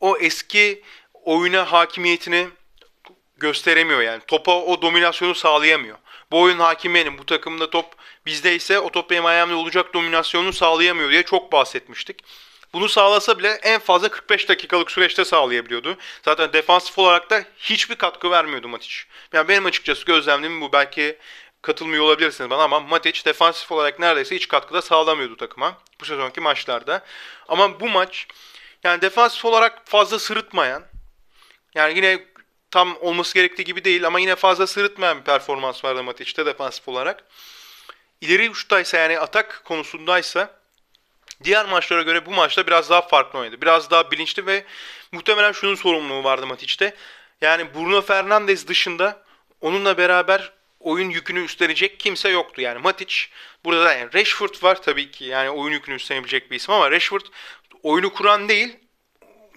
o 0.00 0.16
eski 0.16 0.82
oyuna 1.12 1.72
hakimiyetini 1.72 2.48
gösteremiyor 3.36 4.00
yani. 4.00 4.22
Topa 4.26 4.52
o 4.52 4.82
dominasyonu 4.82 5.34
sağlayamıyor. 5.34 5.98
Bu 6.30 6.40
oyun 6.40 6.58
hakim 6.58 6.94
benim. 6.94 7.18
Bu 7.18 7.26
takımda 7.26 7.70
top 7.70 7.94
bizdeyse 8.26 8.78
o 8.78 8.90
top 8.90 9.10
benim 9.10 9.26
ayağımda 9.26 9.56
olacak 9.56 9.94
dominasyonu 9.94 10.52
sağlayamıyor 10.52 11.10
diye 11.10 11.22
çok 11.22 11.52
bahsetmiştik. 11.52 12.24
Bunu 12.74 12.88
sağlasa 12.88 13.38
bile 13.38 13.48
en 13.48 13.80
fazla 13.80 14.08
45 14.08 14.48
dakikalık 14.48 14.90
süreçte 14.90 15.24
sağlayabiliyordu. 15.24 15.96
Zaten 16.24 16.52
defansif 16.52 16.98
olarak 16.98 17.30
da 17.30 17.44
hiçbir 17.58 17.94
katkı 17.94 18.30
vermiyordu 18.30 18.68
Matic. 18.68 18.94
Yani 19.32 19.48
benim 19.48 19.66
açıkçası 19.66 20.04
gözlemlerim 20.04 20.60
bu. 20.60 20.72
Belki 20.72 21.18
katılmıyor 21.62 22.04
olabilirsiniz 22.04 22.50
bana 22.50 22.62
ama 22.62 22.80
Matic 22.80 23.24
defansif 23.24 23.72
olarak 23.72 23.98
neredeyse 23.98 24.36
hiç 24.36 24.48
katkıda 24.48 24.82
sağlamıyordu 24.82 25.36
takıma 25.36 25.78
bu 26.00 26.04
sezonki 26.04 26.40
maçlarda. 26.40 27.04
Ama 27.48 27.80
bu 27.80 27.88
maç 27.88 28.26
yani 28.84 29.02
defansif 29.02 29.44
olarak 29.44 29.88
fazla 29.88 30.18
sırıtmayan 30.18 30.84
yani 31.74 31.96
yine 31.96 32.24
tam 32.70 32.96
olması 33.00 33.34
gerektiği 33.34 33.64
gibi 33.64 33.84
değil 33.84 34.06
ama 34.06 34.20
yine 34.20 34.36
fazla 34.36 34.66
sırıtmayan 34.66 35.18
bir 35.18 35.24
performans 35.24 35.84
vardı 35.84 36.02
Matic'te 36.02 36.46
defansif 36.46 36.88
olarak. 36.88 37.24
İleri 38.20 38.50
uçtaysa 38.50 38.98
yani 38.98 39.18
atak 39.18 39.62
konusundaysa 39.64 40.63
diğer 41.44 41.66
maçlara 41.66 42.02
göre 42.02 42.26
bu 42.26 42.30
maçta 42.30 42.66
biraz 42.66 42.90
daha 42.90 43.02
farklı 43.02 43.38
oynadı. 43.38 43.60
Biraz 43.60 43.90
daha 43.90 44.10
bilinçli 44.10 44.46
ve 44.46 44.64
muhtemelen 45.12 45.52
şunun 45.52 45.74
sorumluluğu 45.74 46.24
vardı 46.24 46.46
Matic'te. 46.46 46.94
Yani 47.40 47.74
Bruno 47.74 48.02
Fernandes 48.02 48.66
dışında 48.66 49.24
onunla 49.60 49.98
beraber 49.98 50.52
oyun 50.80 51.10
yükünü 51.10 51.44
üstlenecek 51.44 52.00
kimse 52.00 52.28
yoktu. 52.28 52.60
Yani 52.60 52.78
Matic 52.78 53.14
burada 53.64 53.84
da 53.84 53.94
yani 53.94 54.14
Rashford 54.14 54.62
var 54.62 54.82
tabii 54.82 55.10
ki 55.10 55.24
yani 55.24 55.50
oyun 55.50 55.72
yükünü 55.72 55.96
üstlenebilecek 55.96 56.50
bir 56.50 56.56
isim 56.56 56.74
ama 56.74 56.90
Rashford 56.90 57.26
oyunu 57.82 58.12
kuran 58.12 58.48
değil. 58.48 58.76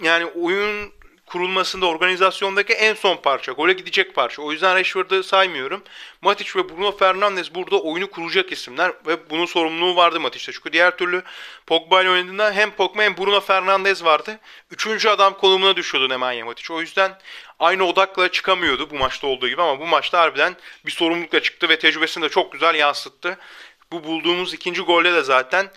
Yani 0.01 0.25
oyun 0.25 0.93
kurulmasında 1.27 1.85
organizasyondaki 1.85 2.73
en 2.73 2.93
son 2.93 3.17
parça. 3.17 3.51
Gole 3.51 3.73
gidecek 3.73 4.15
parça. 4.15 4.41
O 4.41 4.51
yüzden 4.51 4.75
Rashford'u 4.75 5.23
saymıyorum. 5.23 5.83
Matic 6.21 6.49
ve 6.55 6.69
Bruno 6.69 6.97
Fernandes 6.97 7.55
burada 7.55 7.79
oyunu 7.79 8.09
kuracak 8.09 8.51
isimler 8.51 8.91
ve 9.07 9.29
bunun 9.29 9.45
sorumluluğu 9.45 9.95
vardı 9.95 10.19
Matic'te. 10.19 10.51
Çünkü 10.51 10.73
diğer 10.73 10.97
türlü 10.97 11.23
Pogba 11.67 12.01
ile 12.01 12.09
oynadığında 12.09 12.51
hem 12.51 12.71
Pogba 12.71 13.01
hem 13.01 13.17
Bruno 13.17 13.41
Fernandes 13.41 14.03
vardı. 14.03 14.39
Üçüncü 14.71 15.09
adam 15.09 15.37
konumuna 15.37 15.75
düşüyordu 15.75 16.09
Nemanja 16.09 16.45
Matic. 16.45 16.73
O 16.73 16.81
yüzden 16.81 17.19
aynı 17.59 17.83
odakla 17.83 18.31
çıkamıyordu 18.31 18.89
bu 18.89 18.95
maçta 18.95 19.27
olduğu 19.27 19.49
gibi 19.49 19.61
ama 19.61 19.79
bu 19.79 19.87
maçta 19.87 20.19
harbiden 20.19 20.55
bir 20.85 20.91
sorumlulukla 20.91 21.41
çıktı 21.41 21.69
ve 21.69 21.79
tecrübesini 21.79 22.23
de 22.23 22.29
çok 22.29 22.51
güzel 22.51 22.75
yansıttı. 22.75 23.37
Bu 23.91 24.03
bulduğumuz 24.03 24.53
ikinci 24.53 24.81
golde 24.81 25.13
de 25.13 25.21
zaten 25.21 25.71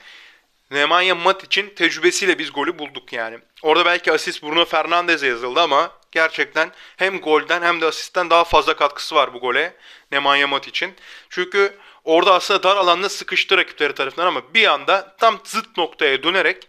Nemanja 0.70 1.14
Matic'in 1.14 1.70
tecrübesiyle 1.70 2.38
biz 2.38 2.52
golü 2.52 2.78
bulduk 2.78 3.12
yani. 3.12 3.38
Orada 3.62 3.84
belki 3.84 4.12
asist 4.12 4.42
Bruno 4.42 4.64
Fernandes'e 4.64 5.26
yazıldı 5.26 5.60
ama 5.60 5.92
gerçekten 6.12 6.72
hem 6.96 7.20
golden 7.20 7.62
hem 7.62 7.80
de 7.80 7.86
asistten 7.86 8.30
daha 8.30 8.44
fazla 8.44 8.76
katkısı 8.76 9.14
var 9.14 9.34
bu 9.34 9.40
gole 9.40 9.74
Nemanja 10.12 10.46
Matic'in. 10.46 10.94
Çünkü 11.30 11.78
orada 12.04 12.34
aslında 12.34 12.62
dar 12.62 12.76
alanda 12.76 13.08
sıkıştı 13.08 13.56
rakipleri 13.56 13.94
tarafından 13.94 14.26
ama 14.26 14.54
bir 14.54 14.66
anda 14.66 15.16
tam 15.18 15.40
zıt 15.44 15.76
noktaya 15.76 16.22
dönerek 16.22 16.68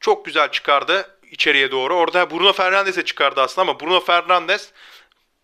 çok 0.00 0.24
güzel 0.24 0.50
çıkardı 0.50 1.18
içeriye 1.30 1.70
doğru. 1.70 1.94
Orada 1.94 2.30
Bruno 2.30 2.52
Fernandes'e 2.52 3.04
çıkardı 3.04 3.40
aslında 3.40 3.70
ama 3.70 3.80
Bruno 3.80 4.00
Fernandes 4.00 4.72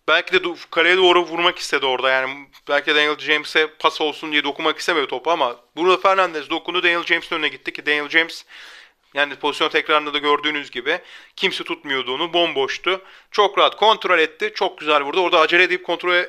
belki 0.07 0.33
de 0.33 0.55
kaleye 0.71 0.97
doğru 0.97 1.25
vurmak 1.25 1.59
istedi 1.59 1.85
orada. 1.85 2.09
Yani 2.09 2.47
belki 2.67 2.87
de 2.87 2.95
Daniel 2.95 3.19
James'e 3.19 3.67
pas 3.67 4.01
olsun 4.01 4.31
diye 4.31 4.43
dokunmak 4.43 4.77
istemedi 4.77 5.07
topu 5.07 5.31
ama 5.31 5.55
Bruno 5.77 5.97
Fernandes 5.97 6.49
dokundu 6.49 6.83
Daniel 6.83 7.03
James'in 7.03 7.35
önüne 7.35 7.47
gitti 7.47 7.73
ki 7.73 7.85
Daniel 7.85 8.09
James 8.09 8.45
yani 9.13 9.35
pozisyon 9.35 9.69
tekrarında 9.69 10.13
da 10.13 10.17
gördüğünüz 10.17 10.71
gibi 10.71 10.99
kimse 11.35 11.63
tutmuyordu 11.63 12.13
onu. 12.13 12.33
Bomboştu. 12.33 13.01
Çok 13.31 13.57
rahat 13.57 13.75
kontrol 13.75 14.19
etti. 14.19 14.51
Çok 14.55 14.79
güzel 14.79 15.03
vurdu. 15.03 15.21
Orada 15.21 15.39
acele 15.39 15.63
edip 15.63 15.85
kontrol 15.85 16.23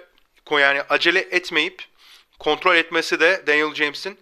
yani 0.51 0.83
acele 0.83 1.19
etmeyip 1.19 1.85
kontrol 2.39 2.77
etmesi 2.77 3.21
de 3.21 3.45
Daniel 3.47 3.75
James'in 3.75 4.19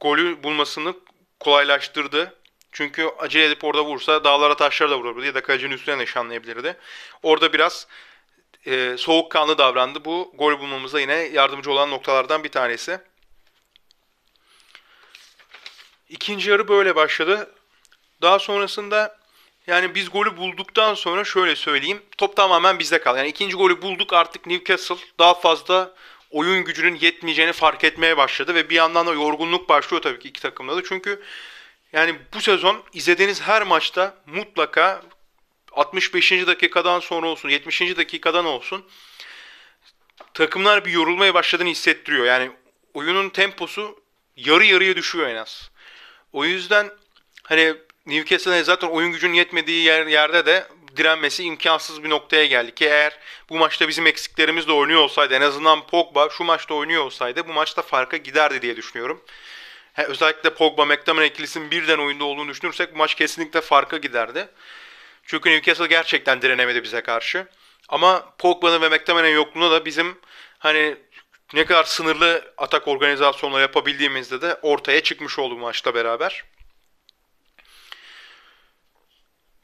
golü 0.00 0.42
bulmasını 0.42 0.94
kolaylaştırdı. 1.40 2.34
Çünkü 2.72 3.10
acele 3.18 3.44
edip 3.44 3.64
orada 3.64 3.84
vursa 3.84 4.24
dağlara 4.24 4.56
taşlara 4.56 4.90
da 4.90 4.98
vururdu 4.98 5.24
ya 5.24 5.34
da 5.34 5.42
kalecinin 5.42 5.74
üstüne 5.74 5.98
nişanlayabilirdi. 5.98 6.76
Orada 7.22 7.52
biraz 7.52 7.86
e, 8.66 8.96
soğukkanlı 8.98 9.58
davrandı. 9.58 10.04
Bu 10.04 10.32
gol 10.34 10.58
bulmamıza 10.60 11.00
yine 11.00 11.14
yardımcı 11.14 11.72
olan 11.72 11.90
noktalardan 11.90 12.44
bir 12.44 12.48
tanesi. 12.48 13.00
İkinci 16.08 16.50
yarı 16.50 16.68
böyle 16.68 16.96
başladı. 16.96 17.54
Daha 18.22 18.38
sonrasında 18.38 19.18
yani 19.66 19.94
biz 19.94 20.10
golü 20.10 20.36
bulduktan 20.36 20.94
sonra 20.94 21.24
şöyle 21.24 21.56
söyleyeyim. 21.56 22.02
Top 22.18 22.36
tamamen 22.36 22.78
bizde 22.78 23.00
kaldı. 23.00 23.18
Yani 23.18 23.28
ikinci 23.28 23.56
golü 23.56 23.82
bulduk 23.82 24.12
artık 24.12 24.46
Newcastle 24.46 24.96
daha 25.18 25.34
fazla 25.34 25.94
oyun 26.30 26.64
gücünün 26.64 26.94
yetmeyeceğini 26.94 27.52
fark 27.52 27.84
etmeye 27.84 28.16
başladı. 28.16 28.54
Ve 28.54 28.70
bir 28.70 28.74
yandan 28.74 29.06
da 29.06 29.12
yorgunluk 29.12 29.68
başlıyor 29.68 30.02
tabii 30.02 30.18
ki 30.18 30.28
iki 30.28 30.42
takımda 30.42 30.76
da. 30.76 30.82
Çünkü 30.84 31.22
yani 31.92 32.18
bu 32.34 32.40
sezon 32.40 32.82
izlediğiniz 32.92 33.42
her 33.42 33.62
maçta 33.62 34.14
mutlaka 34.26 35.02
65. 35.72 36.32
dakikadan 36.32 37.00
sonra 37.00 37.26
olsun, 37.26 37.48
70. 37.48 37.80
dakikadan 37.96 38.44
olsun 38.44 38.84
takımlar 40.34 40.84
bir 40.84 40.92
yorulmaya 40.92 41.34
başladığını 41.34 41.68
hissettiriyor. 41.68 42.24
Yani 42.24 42.50
oyunun 42.94 43.28
temposu 43.28 44.02
yarı 44.36 44.64
yarıya 44.64 44.96
düşüyor 44.96 45.28
en 45.28 45.36
az. 45.36 45.70
O 46.32 46.44
yüzden 46.44 46.90
hani 47.42 47.74
Newcastle'ın 48.06 48.62
zaten 48.62 48.88
oyun 48.88 49.12
gücünün 49.12 49.34
yetmediği 49.34 49.84
yer, 49.84 50.06
yerde 50.06 50.46
de 50.46 50.66
direnmesi 50.96 51.44
imkansız 51.44 52.04
bir 52.04 52.10
noktaya 52.10 52.46
geldi 52.46 52.74
ki 52.74 52.84
eğer 52.84 53.18
bu 53.48 53.58
maçta 53.58 53.88
bizim 53.88 54.06
eksiklerimiz 54.06 54.68
de 54.68 54.72
oynuyor 54.72 55.00
olsaydı 55.00 55.34
en 55.34 55.40
azından 55.40 55.86
Pogba 55.86 56.28
şu 56.30 56.44
maçta 56.44 56.74
oynuyor 56.74 57.04
olsaydı 57.04 57.48
bu 57.48 57.52
maçta 57.52 57.82
farka 57.82 58.16
giderdi 58.16 58.62
diye 58.62 58.76
düşünüyorum. 58.76 59.24
He, 59.92 60.04
özellikle 60.04 60.54
Pogba 60.54 60.84
McTominay 60.84 61.26
ikilisinin 61.26 61.70
birden 61.70 61.98
oyunda 61.98 62.24
olduğunu 62.24 62.48
düşünürsek 62.48 62.94
bu 62.94 62.98
maç 62.98 63.14
kesinlikle 63.14 63.60
farka 63.60 63.96
giderdi. 63.96 64.48
Çünkü 65.28 65.50
Newcastle 65.50 65.86
gerçekten 65.86 66.42
direnemedi 66.42 66.82
bize 66.82 67.00
karşı. 67.00 67.46
Ama 67.88 68.34
Pogba'nın 68.38 68.82
ve 68.82 68.88
McTominay'ın 68.88 69.34
yokluğunda 69.34 69.70
da 69.70 69.84
bizim 69.84 70.18
hani 70.58 70.96
ne 71.54 71.64
kadar 71.64 71.84
sınırlı 71.84 72.54
atak 72.58 72.88
organizasyonla 72.88 73.60
yapabildiğimizde 73.60 74.40
de 74.40 74.58
ortaya 74.62 75.02
çıkmış 75.02 75.38
oldu 75.38 75.56
maçla 75.56 75.94
beraber. 75.94 76.44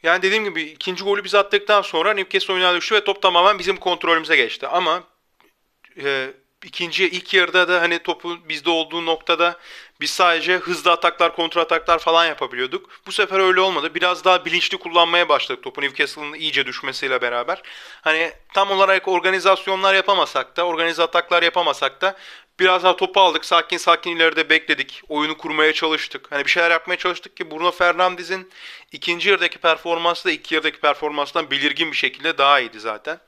Yani 0.02 0.22
dediğim 0.22 0.44
gibi 0.44 0.62
ikinci 0.62 1.04
golü 1.04 1.24
biz 1.24 1.34
attıktan 1.34 1.82
sonra 1.82 2.14
Newcastle 2.14 2.54
oyuna 2.54 2.74
düştü 2.74 2.94
ve 2.94 3.04
top 3.04 3.22
tamamen 3.22 3.58
bizim 3.58 3.76
kontrolümüze 3.76 4.36
geçti. 4.36 4.66
Ama 4.66 5.04
e, 6.02 6.30
ikinci 6.64 7.04
ilk 7.04 7.34
yarıda 7.34 7.68
da 7.68 7.80
hani 7.80 7.98
topu 7.98 8.48
bizde 8.48 8.70
olduğu 8.70 9.06
noktada 9.06 9.58
biz 10.00 10.10
sadece 10.10 10.56
hızlı 10.56 10.92
ataklar, 10.92 11.36
kontra 11.36 11.60
ataklar 11.60 11.98
falan 11.98 12.26
yapabiliyorduk. 12.26 12.90
Bu 13.06 13.12
sefer 13.12 13.40
öyle 13.40 13.60
olmadı. 13.60 13.94
Biraz 13.94 14.24
daha 14.24 14.44
bilinçli 14.44 14.78
kullanmaya 14.78 15.28
başladık 15.28 15.64
topu 15.64 15.82
Newcastle'ın 15.82 16.32
iyice 16.32 16.66
düşmesiyle 16.66 17.22
beraber. 17.22 17.62
Hani 18.02 18.32
tam 18.54 18.70
olarak 18.70 19.08
organizasyonlar 19.08 19.94
yapamasak 19.94 20.56
da, 20.56 20.66
organize 20.66 21.02
ataklar 21.02 21.42
yapamasak 21.42 22.00
da 22.00 22.16
biraz 22.60 22.84
daha 22.84 22.96
topu 22.96 23.20
aldık. 23.20 23.44
Sakin 23.44 23.76
sakin 23.76 24.16
ileride 24.16 24.50
bekledik. 24.50 25.02
Oyunu 25.08 25.36
kurmaya 25.38 25.72
çalıştık. 25.72 26.32
Hani 26.32 26.44
bir 26.44 26.50
şeyler 26.50 26.70
yapmaya 26.70 26.96
çalıştık 26.96 27.36
ki 27.36 27.50
Bruno 27.50 27.70
Fernandes'in 27.70 28.50
ikinci 28.92 29.30
yarıdaki 29.30 29.58
performansı 29.58 30.24
da 30.24 30.32
ilk 30.32 30.52
yarıdaki 30.52 30.80
performansından 30.80 31.50
belirgin 31.50 31.92
bir 31.92 31.96
şekilde 31.96 32.38
daha 32.38 32.60
iyiydi 32.60 32.80
zaten. 32.80 33.20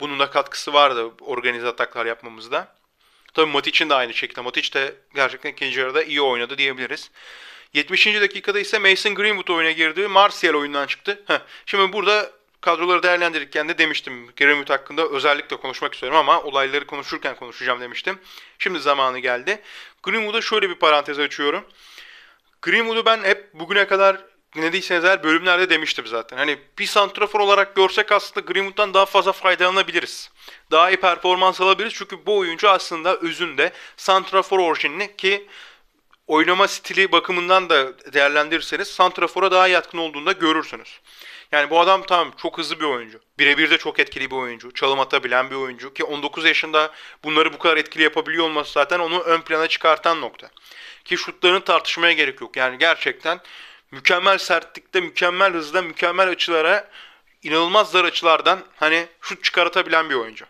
Bunun 0.00 0.18
da 0.18 0.30
katkısı 0.30 0.72
vardı 0.72 1.10
organize 1.20 1.68
ataklar 1.68 2.06
yapmamızda. 2.06 2.74
Tabii 3.34 3.50
Matic'in 3.50 3.90
de 3.90 3.94
aynı 3.94 4.14
şekilde. 4.14 4.40
Matic 4.40 4.72
de 4.72 4.94
gerçekten 5.14 5.50
ikinci 5.50 5.80
yarıda 5.80 6.02
iyi 6.02 6.22
oynadı 6.22 6.58
diyebiliriz. 6.58 7.10
70. 7.74 8.06
dakikada 8.06 8.60
ise 8.60 8.78
Mason 8.78 9.14
Greenwood 9.14 9.48
oyuna 9.48 9.70
girdi. 9.70 10.08
Martial 10.08 10.54
oyundan 10.54 10.86
çıktı. 10.86 11.22
Heh. 11.26 11.40
Şimdi 11.66 11.92
burada 11.92 12.30
kadroları 12.60 13.02
değerlendirirken 13.02 13.68
de 13.68 13.78
demiştim 13.78 14.26
Greenwood 14.36 14.70
hakkında 14.70 15.08
özellikle 15.08 15.56
konuşmak 15.56 15.94
istiyorum 15.94 16.18
ama 16.18 16.42
olayları 16.42 16.86
konuşurken 16.86 17.36
konuşacağım 17.36 17.80
demiştim. 17.80 18.18
Şimdi 18.58 18.80
zamanı 18.80 19.18
geldi. 19.18 19.62
Greenwood'a 20.02 20.40
şöyle 20.40 20.70
bir 20.70 20.74
parantez 20.74 21.18
açıyorum. 21.18 21.64
Greenwood'u 22.62 23.04
ben 23.04 23.24
hep 23.24 23.54
bugüne 23.54 23.86
kadar 23.86 24.24
dinlediyseniz 24.54 25.04
eğer 25.04 25.22
bölümlerde 25.22 25.70
demiştim 25.70 26.06
zaten. 26.06 26.36
Hani 26.36 26.58
bir 26.78 26.86
santrafor 26.86 27.40
olarak 27.40 27.76
görsek 27.76 28.12
aslında 28.12 28.52
Greenwood'dan 28.52 28.94
daha 28.94 29.06
fazla 29.06 29.32
faydalanabiliriz. 29.32 30.30
Daha 30.70 30.90
iyi 30.90 31.00
performans 31.00 31.60
alabiliriz 31.60 31.94
çünkü 31.94 32.26
bu 32.26 32.38
oyuncu 32.38 32.70
aslında 32.70 33.16
özünde 33.16 33.72
santrafor 33.96 34.58
orijinli 34.58 35.16
ki 35.16 35.46
oynama 36.26 36.68
stili 36.68 37.12
bakımından 37.12 37.68
da 37.70 37.98
değerlendirirseniz 38.12 38.88
santrafora 38.88 39.50
daha 39.50 39.68
yatkın 39.68 39.98
olduğunu 39.98 40.26
da 40.26 40.32
görürsünüz. 40.32 41.00
Yani 41.52 41.70
bu 41.70 41.80
adam 41.80 42.02
tamam 42.02 42.32
çok 42.42 42.58
hızlı 42.58 42.80
bir 42.80 42.84
oyuncu. 42.84 43.20
Birebir 43.38 43.70
de 43.70 43.78
çok 43.78 43.98
etkili 43.98 44.30
bir 44.30 44.36
oyuncu. 44.36 44.74
Çalım 44.74 45.00
atabilen 45.00 45.50
bir 45.50 45.56
oyuncu 45.56 45.94
ki 45.94 46.04
19 46.04 46.44
yaşında 46.44 46.92
bunları 47.24 47.52
bu 47.52 47.58
kadar 47.58 47.76
etkili 47.76 48.02
yapabiliyor 48.02 48.44
olması 48.44 48.72
zaten 48.72 48.98
onu 48.98 49.20
ön 49.20 49.40
plana 49.40 49.68
çıkartan 49.68 50.20
nokta. 50.20 50.50
Ki 51.04 51.16
şutlarını 51.16 51.60
tartışmaya 51.60 52.12
gerek 52.12 52.40
yok. 52.40 52.56
Yani 52.56 52.78
gerçekten 52.78 53.40
mükemmel 53.90 54.38
sertlikte, 54.38 55.00
mükemmel 55.00 55.52
hızda, 55.52 55.82
mükemmel 55.82 56.28
açılara, 56.28 56.88
inanılmaz 57.42 57.94
dar 57.94 58.04
açılardan 58.04 58.60
hani 58.76 59.06
şut 59.20 59.44
çıkartabilen 59.44 60.10
bir 60.10 60.14
oyuncu. 60.14 60.44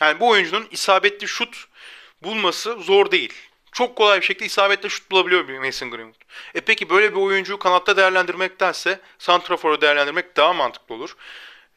Yani 0.00 0.20
bu 0.20 0.28
oyuncunun 0.28 0.68
isabetli 0.70 1.28
şut 1.28 1.64
bulması 2.22 2.76
zor 2.80 3.10
değil. 3.10 3.32
Çok 3.72 3.96
kolay 3.96 4.20
bir 4.20 4.26
şekilde 4.26 4.46
isabetli 4.46 4.90
şut 4.90 5.10
bulabiliyor 5.10 5.48
bir 5.48 5.58
Mason 5.58 5.90
Greenwood. 5.90 6.22
E 6.54 6.60
peki 6.60 6.90
böyle 6.90 7.12
bir 7.12 7.20
oyuncuyu 7.20 7.58
kanatta 7.58 7.96
değerlendirmektense 7.96 9.00
Santrafor'u 9.18 9.80
değerlendirmek 9.80 10.36
daha 10.36 10.52
mantıklı 10.52 10.94
olur. 10.94 11.16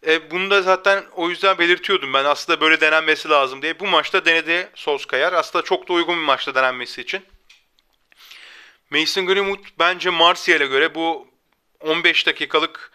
E, 0.08 0.32
bunu 0.32 0.50
da 0.50 0.62
zaten 0.62 1.04
o 1.16 1.30
yüzden 1.30 1.58
belirtiyordum 1.58 2.14
ben 2.14 2.26
aslında 2.26 2.62
böyle 2.62 2.82
denenmesi 2.82 3.30
lazım 3.30 3.62
diye. 3.62 3.80
Bu 3.80 3.88
maçta 3.88 4.26
denedi 4.26 4.70
Solskjaer. 4.76 5.34
Aslında 5.34 5.66
çok 5.66 5.90
da 5.90 5.94
uygun 5.94 6.16
bir 6.16 6.24
maçta 6.24 6.56
denenmesi 6.56 7.02
için. 7.02 7.26
Mason 8.90 9.26
Greenwood 9.26 9.66
bence 9.80 10.10
Martial'e 10.10 10.66
göre 10.66 10.96
bu 10.96 11.28
15 11.80 12.28
dakikalık 12.28 12.92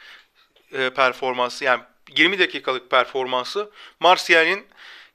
e, 0.72 0.90
performansı 0.90 1.64
yani 1.64 1.82
20 2.16 2.38
dakikalık 2.38 2.90
performansı 2.90 3.70
Martial'in 4.00 4.66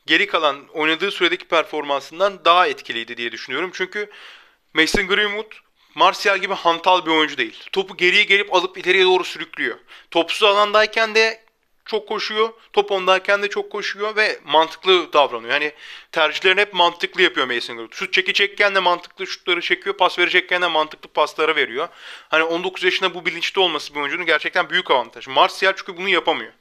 geri 0.06 0.28
kalan 0.28 0.68
oynadığı 0.68 1.12
süredeki 1.12 1.46
performansından 1.46 2.46
daha 2.46 2.68
etkiliydi 2.68 3.18
diye 3.18 3.32
düşünüyorum. 3.32 3.72
Çünkü 3.74 4.10
Mason 4.74 5.08
Greenwood 5.08 5.52
Martial 5.96 6.38
gibi 6.38 6.54
hantal 6.54 7.06
bir 7.06 7.12
oyuncu 7.12 7.38
değil. 7.38 7.64
Topu 7.72 7.98
geriye 7.98 8.24
gelip 8.24 8.54
alıp 8.54 8.78
ileriye 8.78 9.04
doğru 9.04 9.24
sürüklüyor. 9.24 9.78
Topsuz 10.12 10.44
alandayken 10.44 11.16
de 11.16 11.45
çok 11.86 12.08
koşuyor. 12.08 12.50
Top 12.74 12.92
ondayken 12.92 13.44
de 13.44 13.50
çok 13.50 13.72
koşuyor 13.72 14.16
ve 14.16 14.40
mantıklı 14.46 15.14
davranıyor. 15.14 15.54
Yani 15.54 15.72
tercihlerini 16.12 16.62
hep 16.62 16.74
mantıklı 16.74 17.22
yapıyor 17.22 17.48
Mason 17.48 17.76
Greenwood. 17.76 17.98
Şut 17.98 18.14
çekecekken 18.14 18.76
de 18.76 18.80
mantıklı 18.80 19.28
şutları 19.28 19.62
çekiyor. 19.62 19.98
Pas 19.98 20.20
verecekken 20.20 20.62
de 20.62 20.68
mantıklı 20.68 21.10
pasları 21.10 21.56
veriyor. 21.56 21.88
Hani 22.30 22.44
19 22.44 22.84
yaşında 22.84 23.14
bu 23.14 23.26
bilinçli 23.26 23.62
olması 23.62 23.96
bir 23.96 24.00
oyuncunun 24.00 24.26
gerçekten 24.26 24.70
büyük 24.70 24.92
avantaj. 24.92 25.28
Martial 25.28 25.74
çünkü 25.76 25.98
bunu 25.98 26.10
yapamıyor. 26.10 26.52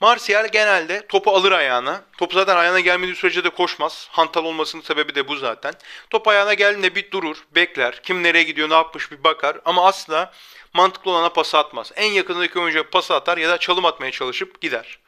Martial 0.00 0.48
genelde 0.52 1.06
topu 1.06 1.30
alır 1.30 1.52
ayağına. 1.52 2.04
Top 2.18 2.32
zaten 2.32 2.56
ayağına 2.56 2.80
gelmediği 2.80 3.16
sürece 3.16 3.44
de 3.44 3.50
koşmaz. 3.50 4.08
Hantal 4.10 4.44
olmasının 4.44 4.82
sebebi 4.82 5.14
de 5.14 5.28
bu 5.28 5.36
zaten. 5.36 5.74
Top 6.10 6.28
ayağına 6.28 6.54
geldiğinde 6.54 6.94
bir 6.94 7.10
durur, 7.10 7.36
bekler. 7.54 8.02
Kim 8.02 8.22
nereye 8.22 8.42
gidiyor, 8.42 8.70
ne 8.70 8.74
yapmış 8.74 9.12
bir 9.12 9.24
bakar. 9.24 9.56
Ama 9.64 9.86
asla 9.86 10.32
mantıklı 10.74 11.10
olana 11.10 11.28
pas 11.28 11.54
atmaz. 11.54 11.92
En 11.96 12.12
yakındaki 12.12 12.58
oyuncuya 12.58 12.90
pas 12.90 13.10
atar 13.10 13.38
ya 13.38 13.48
da 13.48 13.58
çalım 13.58 13.84
atmaya 13.84 14.10
çalışıp 14.10 14.60
gider. 14.60 14.98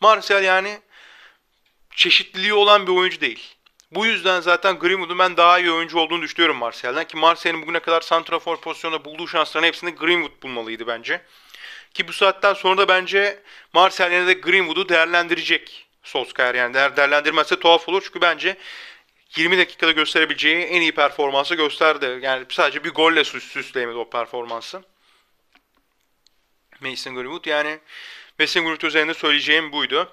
Martial 0.00 0.44
yani 0.44 0.80
çeşitliliği 1.96 2.54
olan 2.54 2.86
bir 2.86 2.92
oyuncu 2.92 3.20
değil. 3.20 3.56
Bu 3.90 4.06
yüzden 4.06 4.40
zaten 4.40 4.78
Greenwood'un 4.78 5.18
ben 5.18 5.36
daha 5.36 5.58
iyi 5.58 5.72
oyuncu 5.72 5.98
olduğunu 5.98 6.22
düşünüyorum 6.22 6.56
Martial'den. 6.56 7.04
Ki 7.04 7.16
Martial'in 7.16 7.62
bugüne 7.62 7.80
kadar 7.80 8.00
santrafor 8.00 8.60
pozisyonunda 8.60 9.04
bulduğu 9.04 9.28
şansların 9.28 9.66
hepsini 9.66 9.94
Greenwood 9.94 10.42
bulmalıydı 10.42 10.86
bence. 10.86 11.22
Ki 11.94 12.08
bu 12.08 12.12
saatten 12.12 12.54
sonra 12.54 12.78
da 12.78 12.88
bence 12.88 13.42
Martial 13.72 14.12
yine 14.12 14.26
de 14.26 14.32
Greenwood'u 14.32 14.88
değerlendirecek 14.88 15.86
Solskjaer. 16.02 16.54
Yani 16.54 16.74
değer, 16.74 16.96
değerlendirmezse 16.96 17.60
tuhaf 17.60 17.88
olur. 17.88 18.02
Çünkü 18.04 18.20
bence 18.20 18.56
20 19.36 19.58
dakikada 19.58 19.92
gösterebileceği 19.92 20.64
en 20.64 20.80
iyi 20.80 20.92
performansı 20.92 21.54
gösterdi. 21.54 22.18
Yani 22.22 22.46
sadece 22.50 22.84
bir 22.84 22.90
golle 22.90 23.24
süs 23.24 23.44
süsleyemedi 23.44 23.98
o 23.98 24.10
performansı. 24.10 24.82
Mason 26.80 27.14
Greenwood. 27.14 27.44
Yani 27.44 27.78
Mason 28.38 28.62
Greenwood 28.62 28.88
üzerinde 28.88 29.14
söyleyeceğim 29.14 29.72
buydu. 29.72 30.12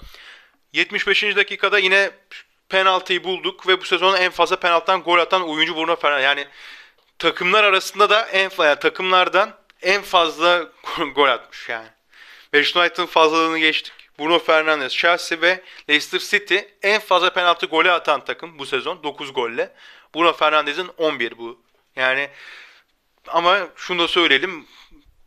75. 0.73 1.23
dakikada 1.23 1.79
yine 1.79 2.11
penaltıyı 2.69 3.23
bulduk 3.23 3.67
ve 3.67 3.81
bu 3.81 3.85
sezon 3.85 4.15
en 4.15 4.31
fazla 4.31 4.59
penaltıdan 4.59 5.03
gol 5.03 5.19
atan 5.19 5.49
oyuncu 5.49 5.75
Bruno 5.75 5.95
Fernandes. 5.95 6.25
Yani 6.25 6.47
takımlar 7.19 7.63
arasında 7.63 8.09
da 8.09 8.27
en 8.27 8.51
yani 8.59 8.79
takımlardan 8.79 9.55
en 9.81 10.01
fazla 10.01 10.71
gol 11.15 11.27
atmış 11.27 11.69
yani. 11.69 11.87
Manchester 12.53 12.81
United'ın 12.81 13.05
fazlalığını 13.05 13.59
geçtik. 13.59 13.93
Bruno 14.19 14.39
Fernandes, 14.39 14.93
Chelsea 14.93 15.41
ve 15.41 15.63
Leicester 15.89 16.19
City 16.19 16.57
en 16.81 17.01
fazla 17.01 17.33
penaltı 17.33 17.65
golü 17.65 17.91
atan 17.91 18.25
takım 18.25 18.59
bu 18.59 18.65
sezon 18.65 19.03
9 19.03 19.33
golle. 19.33 19.73
Bruno 20.15 20.33
Fernandes'in 20.33 20.89
11 20.97 21.37
bu. 21.37 21.61
Yani 21.95 22.29
ama 23.27 23.67
şunu 23.75 23.99
da 24.03 24.07
söyleyelim. 24.07 24.65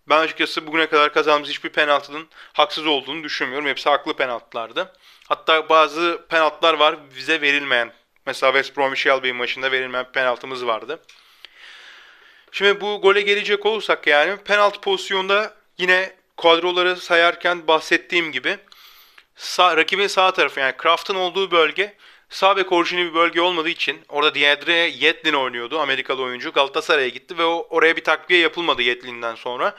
Ben 0.09 0.19
açıkçası 0.21 0.67
bugüne 0.67 0.87
kadar 0.87 1.13
kazandığımız 1.13 1.49
hiçbir 1.49 1.69
penaltının 1.69 2.29
haksız 2.53 2.87
olduğunu 2.87 3.25
düşünmüyorum. 3.25 3.69
Hepsi 3.69 3.89
haklı 3.89 4.17
penaltılardı. 4.17 4.93
Hatta 5.29 5.69
bazı 5.69 6.27
penaltılar 6.29 6.75
var 6.75 6.97
bize 7.17 7.41
verilmeyen. 7.41 7.93
Mesela 8.27 8.53
West 8.53 8.77
Bromwich 8.77 9.13
Albion 9.13 9.37
maçında 9.37 9.73
verilmeyen 9.73 10.13
penaltımız 10.13 10.67
vardı. 10.67 11.01
Şimdi 12.53 12.81
bu 12.81 13.01
gole 13.01 13.21
gelecek 13.21 13.67
olursak 13.67 14.07
yani 14.07 14.37
penaltı 14.37 14.81
pozisyonda 14.81 15.55
yine 15.79 16.13
kadroları 16.37 16.97
sayarken 16.97 17.67
bahsettiğim 17.67 18.33
gibi 18.33 18.57
sağ, 19.37 19.77
rakibin 19.77 20.07
sağ 20.07 20.33
tarafı 20.33 20.61
yani 20.61 20.77
Kraft'ın 20.77 21.15
olduğu 21.15 21.51
bölge 21.51 21.97
sağ 22.29 22.57
bek 22.57 22.73
orijinli 22.73 23.05
bir 23.05 23.15
bölge 23.15 23.41
olmadığı 23.41 23.69
için 23.69 24.01
orada 24.09 24.35
Diedre 24.35 24.75
Yetlin 24.75 25.33
oynuyordu 25.33 25.81
Amerikalı 25.81 26.23
oyuncu 26.23 26.53
Galatasaray'a 26.53 27.09
gitti 27.09 27.39
ve 27.39 27.45
o, 27.45 27.67
oraya 27.71 27.97
bir 27.97 28.05
takviye 28.05 28.41
yapılmadı 28.41 28.83
Yetlin'den 28.83 29.35
sonra. 29.35 29.77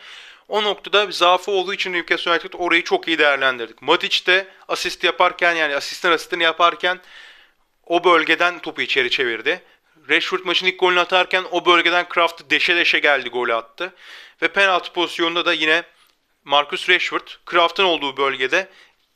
O 0.48 0.64
noktada 0.64 1.08
bir 1.08 1.14
zaafı 1.14 1.52
olduğu 1.52 1.74
için 1.74 1.94
Newcastle 1.94 2.32
United 2.32 2.54
orayı 2.54 2.84
çok 2.84 3.08
iyi 3.08 3.18
değerlendirdik. 3.20 3.82
Matic 3.82 4.26
de 4.26 4.48
asist 4.68 5.04
yaparken 5.04 5.56
yani 5.56 5.76
asistan 5.76 6.12
asistini 6.12 6.44
yaparken 6.44 7.00
o 7.86 8.04
bölgeden 8.04 8.60
topu 8.60 8.82
içeri 8.82 9.10
çevirdi. 9.10 9.62
Rashford 10.10 10.40
maçın 10.46 10.66
ilk 10.66 10.80
golünü 10.80 11.00
atarken 11.00 11.44
o 11.52 11.66
bölgeden 11.66 12.10
Kraft'ı 12.10 12.50
deşe 12.50 12.76
deşe 12.76 13.00
geldi 13.00 13.30
golü 13.30 13.54
attı. 13.54 13.94
Ve 14.42 14.48
penaltı 14.48 14.94
pozisyonunda 14.94 15.46
da 15.46 15.54
yine 15.54 15.84
Marcus 16.44 16.90
Rashford 16.90 17.28
Kraft'ın 17.46 17.84
olduğu 17.84 18.18
bölgede 18.18 18.70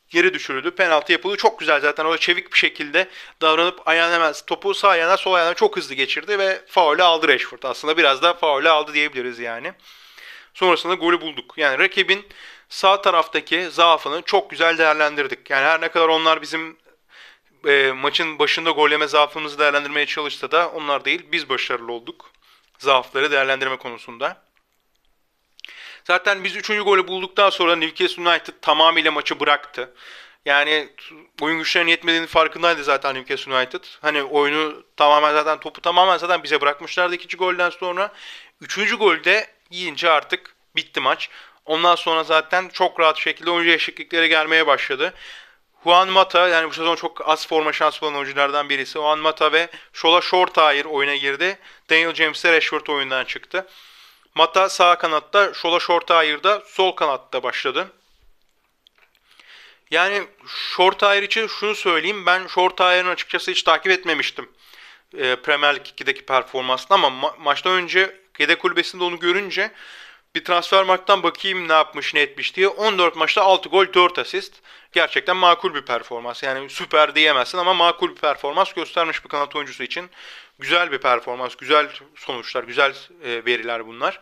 geri 0.10 0.34
düşürüldü. 0.34 0.72
Penaltı 0.72 1.12
yapıldı. 1.12 1.38
Çok 1.38 1.60
güzel 1.60 1.82
zaten. 1.82 2.06
O 2.06 2.18
çevik 2.18 2.54
bir 2.54 2.58
şekilde 2.58 3.10
davranıp 3.42 3.88
ayağına 3.88 4.14
hemen 4.14 4.34
topu 4.48 4.74
sağ 4.74 4.90
ayağına 4.90 5.18
sol 5.18 5.34
ayağına 5.34 5.54
çok 5.54 5.78
hızlı 5.78 5.96
geçirdi 5.96 6.40
ve 6.40 6.62
faulü 6.68 7.04
aldı 7.04 7.28
Rashford. 7.28 7.64
Aslında 7.64 7.98
biraz 7.98 8.22
da 8.22 8.34
faulü 8.34 8.70
aldı 8.70 8.94
diyebiliriz 8.94 9.40
yani. 9.40 9.74
Sonrasında 10.54 10.94
golü 10.94 11.22
bulduk. 11.22 11.54
Yani 11.58 11.80
rakibin 11.80 12.26
sağ 12.70 13.02
taraftaki 13.02 13.70
zaafını 13.70 14.22
çok 14.22 14.50
güzel 14.50 14.78
değerlendirdik. 14.78 15.50
Yani 15.50 15.66
her 15.66 15.82
ne 15.82 15.88
kadar 15.88 16.08
onlar 16.08 16.42
bizim 16.42 16.78
e, 17.68 17.92
maçın 17.92 18.40
başında 18.40 18.72
gol 18.72 18.92
yeme 18.92 19.08
zaafımızı 19.08 19.60
değerlendirmeye 19.60 20.06
çalışsa 20.06 20.52
da 20.52 20.70
onlar 20.70 21.06
değil 21.06 21.26
biz 21.32 21.50
başarılı 21.50 21.92
olduk. 21.92 22.32
Zaafları 22.78 23.32
değerlendirme 23.32 23.78
konusunda. 23.78 24.46
Zaten 26.04 26.44
biz 26.44 26.56
3. 26.56 26.68
golü 26.68 27.08
bulduktan 27.08 27.50
sonra 27.50 27.76
Newcastle 27.76 28.30
United 28.30 28.54
tamamıyla 28.62 29.12
maçı 29.12 29.40
bıraktı. 29.40 29.94
Yani 30.46 30.90
oyun 31.42 31.60
güçlerinin 31.60 31.92
yetmediğinin 31.92 32.28
farkındaydı 32.28 32.84
zaten 32.84 33.16
Newcastle 33.16 33.56
United. 33.56 33.84
Hani 34.02 34.24
oyunu 34.24 34.84
tamamen 34.98 35.34
zaten 35.34 35.60
topu 35.60 35.82
tamamen 35.82 36.18
zaten 36.18 36.44
bize 36.44 36.62
bırakmışlardı 36.62 37.16
ikinci 37.16 37.38
golden 37.38 37.70
sonra. 37.70 38.12
Üçüncü 38.62 38.96
golde 38.96 39.48
yiyince 39.70 40.10
artık 40.10 40.56
bitti 40.76 41.00
maç. 41.00 41.30
Ondan 41.66 41.96
sonra 41.96 42.24
zaten 42.24 42.70
çok 42.70 43.00
rahat 43.00 43.18
şekilde 43.18 43.52
oyuncu 43.52 43.72
eşitlikleri 43.72 44.30
gelmeye 44.30 44.68
başladı. 44.68 45.14
Juan 45.86 46.10
Mata 46.10 46.48
yani 46.48 46.70
bu 46.70 46.74
sezon 46.74 46.96
çok 46.96 47.30
az 47.30 47.48
forma 47.48 47.74
şansı 47.74 48.02
bulan 48.02 48.16
oyunculardan 48.16 48.70
birisi. 48.70 48.94
Juan 48.94 49.20
Mata 49.20 49.52
ve 49.52 49.70
Shola 49.94 50.22
Shortire 50.22 50.88
oyuna 50.88 51.16
girdi. 51.16 51.60
Daniel 51.90 52.14
James 52.14 52.44
de 52.44 52.54
Rashford 52.54 52.88
oyundan 52.88 53.26
çıktı. 53.26 53.68
Mata 54.36 54.70
sağ 54.70 54.98
kanatta, 54.98 55.54
Shola 55.54 55.80
Shortire'da 55.80 56.64
sol 56.68 56.92
kanatta 56.92 57.44
başladı. 57.44 57.92
Yani 59.92 60.24
Shortire 60.48 61.26
için 61.26 61.48
şunu 61.48 61.76
söyleyeyim. 61.76 62.26
Ben 62.26 62.48
Shortire'ın 62.48 63.10
açıkçası 63.10 63.52
hiç 63.52 63.64
takip 63.64 63.92
etmemiştim. 63.92 64.50
E, 65.18 65.36
Premier 65.36 65.76
Lig 65.76 65.86
2'deki 65.86 66.26
performansını 66.26 66.98
ama 66.98 67.08
ma- 67.08 67.40
maçtan 67.40 67.74
önce 67.74 68.22
yedek 68.40 68.60
kulübesinde 68.60 69.04
onu 69.04 69.20
görünce 69.20 69.72
bir 70.36 70.46
transfer 70.46 70.84
marktan 70.84 71.24
bakayım 71.24 71.68
ne 71.68 71.74
yapmış 71.74 72.14
ne 72.14 72.20
etmiş 72.22 72.56
diye. 72.56 72.68
14 72.68 73.16
maçta 73.16 73.42
6 73.42 73.70
gol 73.70 73.94
4 73.94 74.20
asist. 74.20 74.54
Gerçekten 74.92 75.38
makul 75.38 75.74
bir 75.74 75.82
performans. 75.82 76.44
Yani 76.44 76.70
süper 76.70 77.16
diyemezsin 77.16 77.58
ama 77.58 77.74
makul 77.74 78.10
bir 78.10 78.16
performans 78.22 78.74
göstermiş 78.74 79.24
bir 79.24 79.30
kanat 79.30 79.56
oyuncusu 79.56 79.84
için. 79.84 80.10
Güzel 80.60 80.92
bir 80.92 80.98
performans, 80.98 81.56
güzel 81.56 81.90
sonuçlar, 82.16 82.64
güzel 82.64 82.94
e, 83.24 83.46
veriler 83.46 83.88
bunlar. 83.88 84.20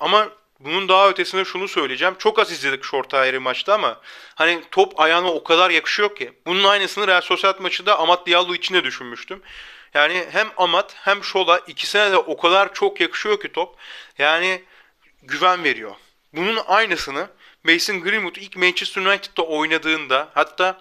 Ama 0.00 0.28
bunun 0.60 0.88
daha 0.88 1.08
ötesinde 1.08 1.44
şunu 1.44 1.68
söyleyeceğim. 1.68 2.14
Çok 2.18 2.38
az 2.38 2.52
izledik 2.52 2.84
short 2.84 3.14
ayarı 3.14 3.40
maçta 3.40 3.74
ama 3.74 4.00
hani 4.34 4.62
top 4.70 5.00
ayağına 5.00 5.32
o 5.32 5.44
kadar 5.44 5.70
yakışıyor 5.70 6.16
ki. 6.16 6.32
Bunun 6.46 6.64
aynısını 6.64 7.06
Real 7.06 7.20
Sociedad 7.20 7.60
maçında 7.60 7.98
Amat 7.98 8.26
Diallo 8.26 8.54
için 8.54 8.74
de 8.74 8.84
düşünmüştüm. 8.84 9.42
Yani 9.94 10.26
hem 10.30 10.48
Amat 10.56 10.94
hem 10.96 11.24
Şola 11.24 11.58
ikisine 11.58 12.12
de 12.12 12.16
o 12.16 12.36
kadar 12.36 12.74
çok 12.74 13.00
yakışıyor 13.00 13.40
ki 13.40 13.52
top. 13.52 13.76
Yani 14.18 14.62
güven 15.22 15.64
veriyor. 15.64 15.94
Bunun 16.32 16.58
aynısını 16.66 17.28
Mason 17.64 18.00
Greenwood 18.00 18.36
ilk 18.36 18.56
Manchester 18.56 19.02
United'da 19.02 19.42
oynadığında 19.42 20.28
hatta 20.34 20.80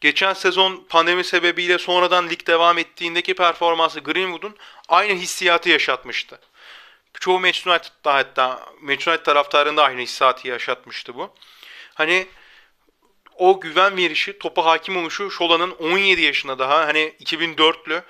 geçen 0.00 0.32
sezon 0.32 0.86
pandemi 0.88 1.24
sebebiyle 1.24 1.78
sonradan 1.78 2.28
lig 2.28 2.46
devam 2.46 2.78
ettiğindeki 2.78 3.34
performansı 3.34 4.00
Greenwood'un 4.00 4.56
aynı 4.88 5.12
hissiyatı 5.12 5.68
yaşatmıştı. 5.68 6.40
Çoğu 7.20 7.40
Manchester 7.40 7.72
United'da 7.72 8.14
hatta 8.14 8.66
Manchester 8.80 9.12
United 9.12 9.24
taraftarında 9.24 9.84
aynı 9.84 10.00
hissiyatı 10.00 10.48
yaşatmıştı 10.48 11.14
bu. 11.14 11.34
Hani 11.94 12.26
o 13.34 13.60
güven 13.60 13.96
verişi, 13.96 14.38
topa 14.38 14.64
hakim 14.64 14.96
oluşu 14.96 15.30
Şola'nın 15.30 15.70
17 15.70 16.22
yaşında 16.22 16.58
daha 16.58 16.86
hani 16.86 17.14
2004'lü 17.20 18.02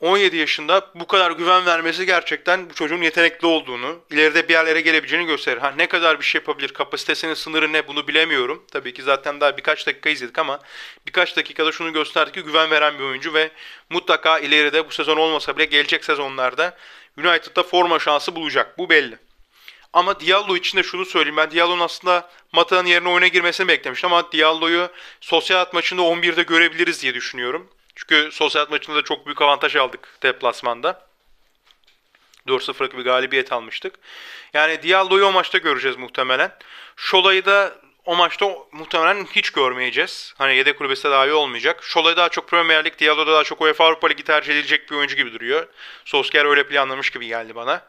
17 0.00 0.36
yaşında 0.36 0.90
bu 0.94 1.06
kadar 1.06 1.30
güven 1.30 1.66
vermesi 1.66 2.06
gerçekten 2.06 2.70
bu 2.70 2.74
çocuğun 2.74 3.02
yetenekli 3.02 3.46
olduğunu, 3.46 4.00
ileride 4.10 4.48
bir 4.48 4.52
yerlere 4.52 4.80
gelebileceğini 4.80 5.26
gösterir. 5.26 5.58
Ha 5.58 5.74
ne 5.76 5.88
kadar 5.88 6.20
bir 6.20 6.24
şey 6.24 6.38
yapabilir, 6.38 6.68
kapasitesinin 6.68 7.34
sınırı 7.34 7.72
ne 7.72 7.88
bunu 7.88 8.08
bilemiyorum. 8.08 8.64
Tabii 8.72 8.94
ki 8.94 9.02
zaten 9.02 9.40
daha 9.40 9.56
birkaç 9.56 9.86
dakika 9.86 10.10
izledik 10.10 10.38
ama 10.38 10.60
birkaç 11.06 11.36
dakikada 11.36 11.72
şunu 11.72 11.92
gösterdi 11.92 12.32
ki 12.32 12.42
güven 12.42 12.70
veren 12.70 12.98
bir 12.98 13.04
oyuncu 13.04 13.34
ve 13.34 13.50
mutlaka 13.90 14.38
ileride 14.38 14.88
bu 14.88 14.92
sezon 14.92 15.16
olmasa 15.16 15.56
bile 15.56 15.64
gelecek 15.64 16.04
sezonlarda 16.04 16.76
United'da 17.18 17.62
forma 17.62 17.98
şansı 17.98 18.36
bulacak. 18.36 18.78
Bu 18.78 18.90
belli. 18.90 19.18
Ama 19.92 20.20
Diallo 20.20 20.56
için 20.56 20.78
de 20.78 20.82
şunu 20.82 21.04
söyleyeyim. 21.04 21.36
Ben 21.36 21.50
Diallo'nun 21.50 21.80
aslında 21.80 22.30
Mata'nın 22.52 22.88
yerine 22.88 23.08
oyuna 23.08 23.26
girmesini 23.26 23.68
beklemiştim 23.68 24.12
ama 24.12 24.32
Diallo'yu 24.32 24.88
sosyal 25.20 25.66
maçında 25.72 26.02
11'de 26.02 26.42
görebiliriz 26.42 27.02
diye 27.02 27.14
düşünüyorum. 27.14 27.70
Çünkü 28.00 28.32
sosyal 28.32 28.70
maçında 28.70 28.96
da 28.96 29.02
çok 29.02 29.26
büyük 29.26 29.42
avantaj 29.42 29.76
aldık 29.76 30.08
deplasmanda. 30.22 31.06
4-0'lık 32.48 32.98
bir 32.98 33.04
galibiyet 33.04 33.52
almıştık. 33.52 33.94
Yani 34.54 34.82
Diallo'yu 34.82 35.26
o 35.26 35.32
maçta 35.32 35.58
göreceğiz 35.58 35.96
muhtemelen. 35.96 36.52
Şola'yı 36.96 37.44
da 37.44 37.76
o 38.04 38.16
maçta 38.16 38.46
muhtemelen 38.72 39.24
hiç 39.24 39.50
görmeyeceğiz. 39.50 40.34
Hani 40.38 40.56
yedek 40.56 40.78
kulübesi 40.78 41.04
de 41.04 41.10
dahi 41.10 41.32
olmayacak. 41.32 41.84
Şolay 41.84 42.16
daha 42.16 42.28
çok 42.28 42.48
Premier 42.48 42.84
Lig, 42.84 42.98
Diallo 42.98 43.26
da 43.26 43.32
daha 43.32 43.44
çok 43.44 43.60
UEFA 43.60 43.84
Avrupa 43.84 44.08
Ligi 44.08 44.24
tercih 44.24 44.52
edilecek 44.52 44.90
bir 44.90 44.96
oyuncu 44.96 45.16
gibi 45.16 45.32
duruyor. 45.32 45.66
Solskjaer 46.04 46.44
öyle 46.44 46.68
planlamış 46.68 47.10
gibi 47.10 47.26
geldi 47.26 47.54
bana. 47.54 47.82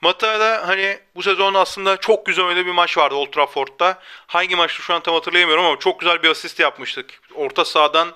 Mata 0.00 0.40
da 0.40 0.68
hani 0.68 0.98
bu 1.14 1.22
sezon 1.22 1.54
aslında 1.54 1.96
çok 1.96 2.26
güzel 2.26 2.44
oynadığı 2.44 2.66
bir 2.66 2.72
maç 2.72 2.98
vardı 2.98 3.14
Old 3.14 3.32
Trafford'da. 3.32 3.98
Hangi 4.26 4.56
maçtı 4.56 4.82
şu 4.82 4.94
an 4.94 5.02
tam 5.02 5.14
hatırlayamıyorum 5.14 5.64
ama 5.64 5.78
çok 5.78 6.00
güzel 6.00 6.22
bir 6.22 6.28
asist 6.28 6.60
yapmıştık. 6.60 7.20
Orta 7.34 7.64
sahadan 7.64 8.14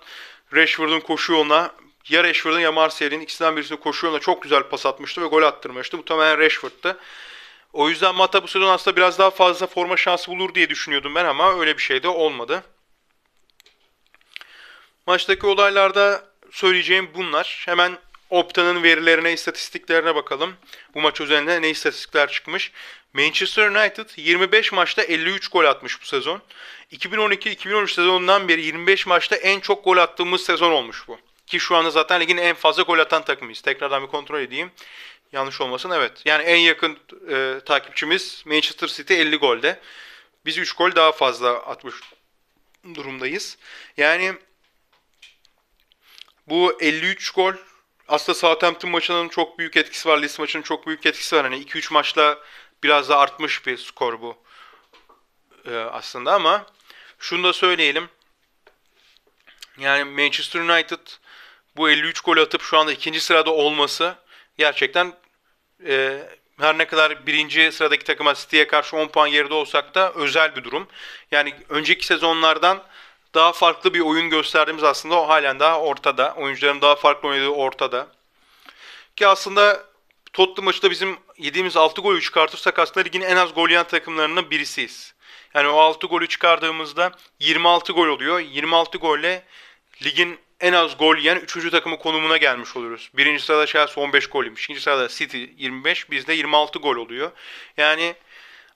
Rashford'un 0.55 1.01
koşu 1.01 1.33
yoluna 1.33 1.73
ya 2.09 2.25
Rashford'un 2.25 2.61
ya 2.61 2.73
Martial'in 2.73 3.21
ikisinden 3.21 3.57
birisini 3.57 3.81
koşu 3.81 4.07
yoluna 4.07 4.21
çok 4.21 4.43
güzel 4.43 4.63
pas 4.63 4.87
atmıştı 4.87 5.23
ve 5.23 5.27
gol 5.27 5.43
attırmıştı. 5.43 5.97
Muhtemelen 5.97 6.39
Rashford'tu. 6.39 6.99
O 7.73 7.89
yüzden 7.89 8.15
Mata 8.15 8.43
bu 8.43 8.49
sezon 8.49 8.69
aslında 8.69 8.97
biraz 8.97 9.19
daha 9.19 9.31
fazla 9.31 9.67
forma 9.67 9.97
şansı 9.97 10.31
bulur 10.31 10.55
diye 10.55 10.71
düşünüyordum 10.71 11.15
ben 11.15 11.25
ama 11.25 11.61
öyle 11.61 11.77
bir 11.77 11.83
şey 11.83 12.03
de 12.03 12.09
olmadı. 12.09 12.63
Maçtaki 15.07 15.47
olaylarda 15.47 16.25
söyleyeceğim 16.51 17.11
bunlar. 17.15 17.63
Hemen 17.67 17.99
Opta'nın 18.31 18.83
verilerine, 18.83 19.33
istatistiklerine 19.33 20.15
bakalım. 20.15 20.57
Bu 20.95 21.01
maç 21.01 21.21
üzerinde 21.21 21.63
ne 21.63 21.71
istatistikler 21.71 22.29
çıkmış. 22.29 22.73
Manchester 23.13 23.69
United 23.69 24.09
25 24.17 24.73
maçta 24.73 25.03
53 25.03 25.49
gol 25.49 25.65
atmış 25.65 26.03
bu 26.03 26.07
sezon. 26.07 26.43
2012-2013 26.92 27.88
sezonundan 27.88 28.49
beri 28.49 28.62
25 28.62 29.07
maçta 29.07 29.37
en 29.37 29.61
çok 29.61 29.85
gol 29.85 29.96
attığımız 29.96 30.44
sezon 30.44 30.72
olmuş 30.72 31.09
bu. 31.09 31.18
Ki 31.46 31.61
şu 31.61 31.77
anda 31.77 31.90
zaten 31.90 32.20
ligin 32.20 32.37
en 32.37 32.55
fazla 32.55 32.83
gol 32.83 32.99
atan 32.99 33.25
takımıyız. 33.25 33.61
Tekrardan 33.61 34.03
bir 34.03 34.09
kontrol 34.09 34.40
edeyim. 34.40 34.70
Yanlış 35.33 35.61
olmasın 35.61 35.90
evet. 35.90 36.12
Yani 36.25 36.42
en 36.42 36.57
yakın 36.57 36.99
e, 37.31 37.61
takipçimiz 37.66 38.42
Manchester 38.46 38.88
City 38.88 39.14
50 39.14 39.37
golde. 39.37 39.81
Biz 40.44 40.59
3 40.59 40.72
gol 40.72 40.94
daha 40.94 41.12
fazla 41.12 41.51
atmış 41.51 41.94
durumdayız. 42.94 43.59
Yani 43.96 44.35
bu 46.46 46.79
53 46.81 47.31
gol 47.31 47.53
aslında 48.09 48.38
Southampton 48.38 48.90
maçının 48.90 49.29
çok 49.29 49.59
büyük 49.59 49.77
etkisi 49.77 50.09
var. 50.09 50.18
Leeds 50.18 50.38
maçının 50.38 50.62
çok 50.62 50.87
büyük 50.87 51.07
etkisi 51.07 51.37
var. 51.37 51.42
Hani 51.42 51.64
2-3 51.64 51.92
maçla 51.92 52.38
biraz 52.83 53.09
da 53.09 53.18
artmış 53.18 53.66
bir 53.66 53.77
skor 53.77 54.20
bu 54.20 54.46
ee, 55.66 55.77
aslında 55.77 56.35
ama 56.35 56.66
şunu 57.19 57.45
da 57.45 57.53
söyleyelim. 57.53 58.09
Yani 59.79 60.05
Manchester 60.05 60.61
United 60.61 60.99
bu 61.77 61.91
53 61.91 62.21
gol 62.21 62.37
atıp 62.37 62.63
şu 62.63 62.79
anda 62.79 62.93
ikinci 62.93 63.21
sırada 63.21 63.51
olması 63.51 64.15
gerçekten 64.59 65.13
e, 65.87 66.23
her 66.61 66.79
ne 66.79 66.87
kadar 66.87 67.27
birinci 67.27 67.73
sıradaki 67.73 68.05
takıma 68.05 68.35
City'ye 68.35 68.67
karşı 68.67 68.97
10 68.97 69.09
puan 69.09 69.31
geride 69.31 69.55
olsak 69.55 69.95
da 69.95 70.13
özel 70.13 70.57
bir 70.57 70.65
durum. 70.65 70.89
Yani 71.31 71.55
önceki 71.69 72.07
sezonlardan 72.07 72.83
daha 73.35 73.53
farklı 73.53 73.95
bir 73.95 74.01
oyun 74.01 74.31
gösterdiğimiz 74.31 74.85
aslında 74.85 75.21
o 75.21 75.29
halen 75.29 75.61
daha 75.61 75.81
ortada. 75.81 76.35
Oyuncuların 76.35 76.81
daha 76.81 76.97
farklı 76.97 77.29
oynadığı 77.29 77.49
ortada. 77.49 78.07
Ki 79.17 79.27
aslında 79.27 79.85
Tottenham 80.33 80.65
maçında 80.65 80.91
bizim 80.91 81.19
yediğimiz 81.39 81.77
6 81.77 82.01
golü 82.01 82.21
çıkartırsak 82.21 82.79
aslında 82.79 83.01
ligin 83.01 83.21
en 83.21 83.37
az 83.37 83.55
gol 83.55 83.69
yiyen 83.69 83.87
takımlarından 83.87 84.51
birisiyiz. 84.51 85.15
Yani 85.57 85.69
o 85.69 85.79
6 85.79 86.07
golü 86.07 86.29
çıkardığımızda 86.29 87.12
26 87.40 87.92
gol 87.92 88.07
oluyor. 88.07 88.40
26 88.40 88.99
golle 88.99 89.42
ligin 90.03 90.38
en 90.61 90.73
az 90.73 90.99
gol 90.99 91.16
yiyen 91.16 91.37
3. 91.37 91.71
takımı 91.71 91.99
konumuna 91.99 92.37
gelmiş 92.37 92.77
oluruz. 92.77 93.11
Birinci 93.14 93.45
sırada 93.45 93.66
Chelsea 93.66 94.05
15 94.05 94.27
gol 94.27 94.45
yemiş. 94.45 94.64
İkinci 94.64 94.81
sırada 94.81 95.09
City 95.09 95.45
25. 95.59 96.11
Bizde 96.11 96.33
26 96.33 96.79
gol 96.79 96.97
oluyor. 96.97 97.31
Yani 97.77 98.14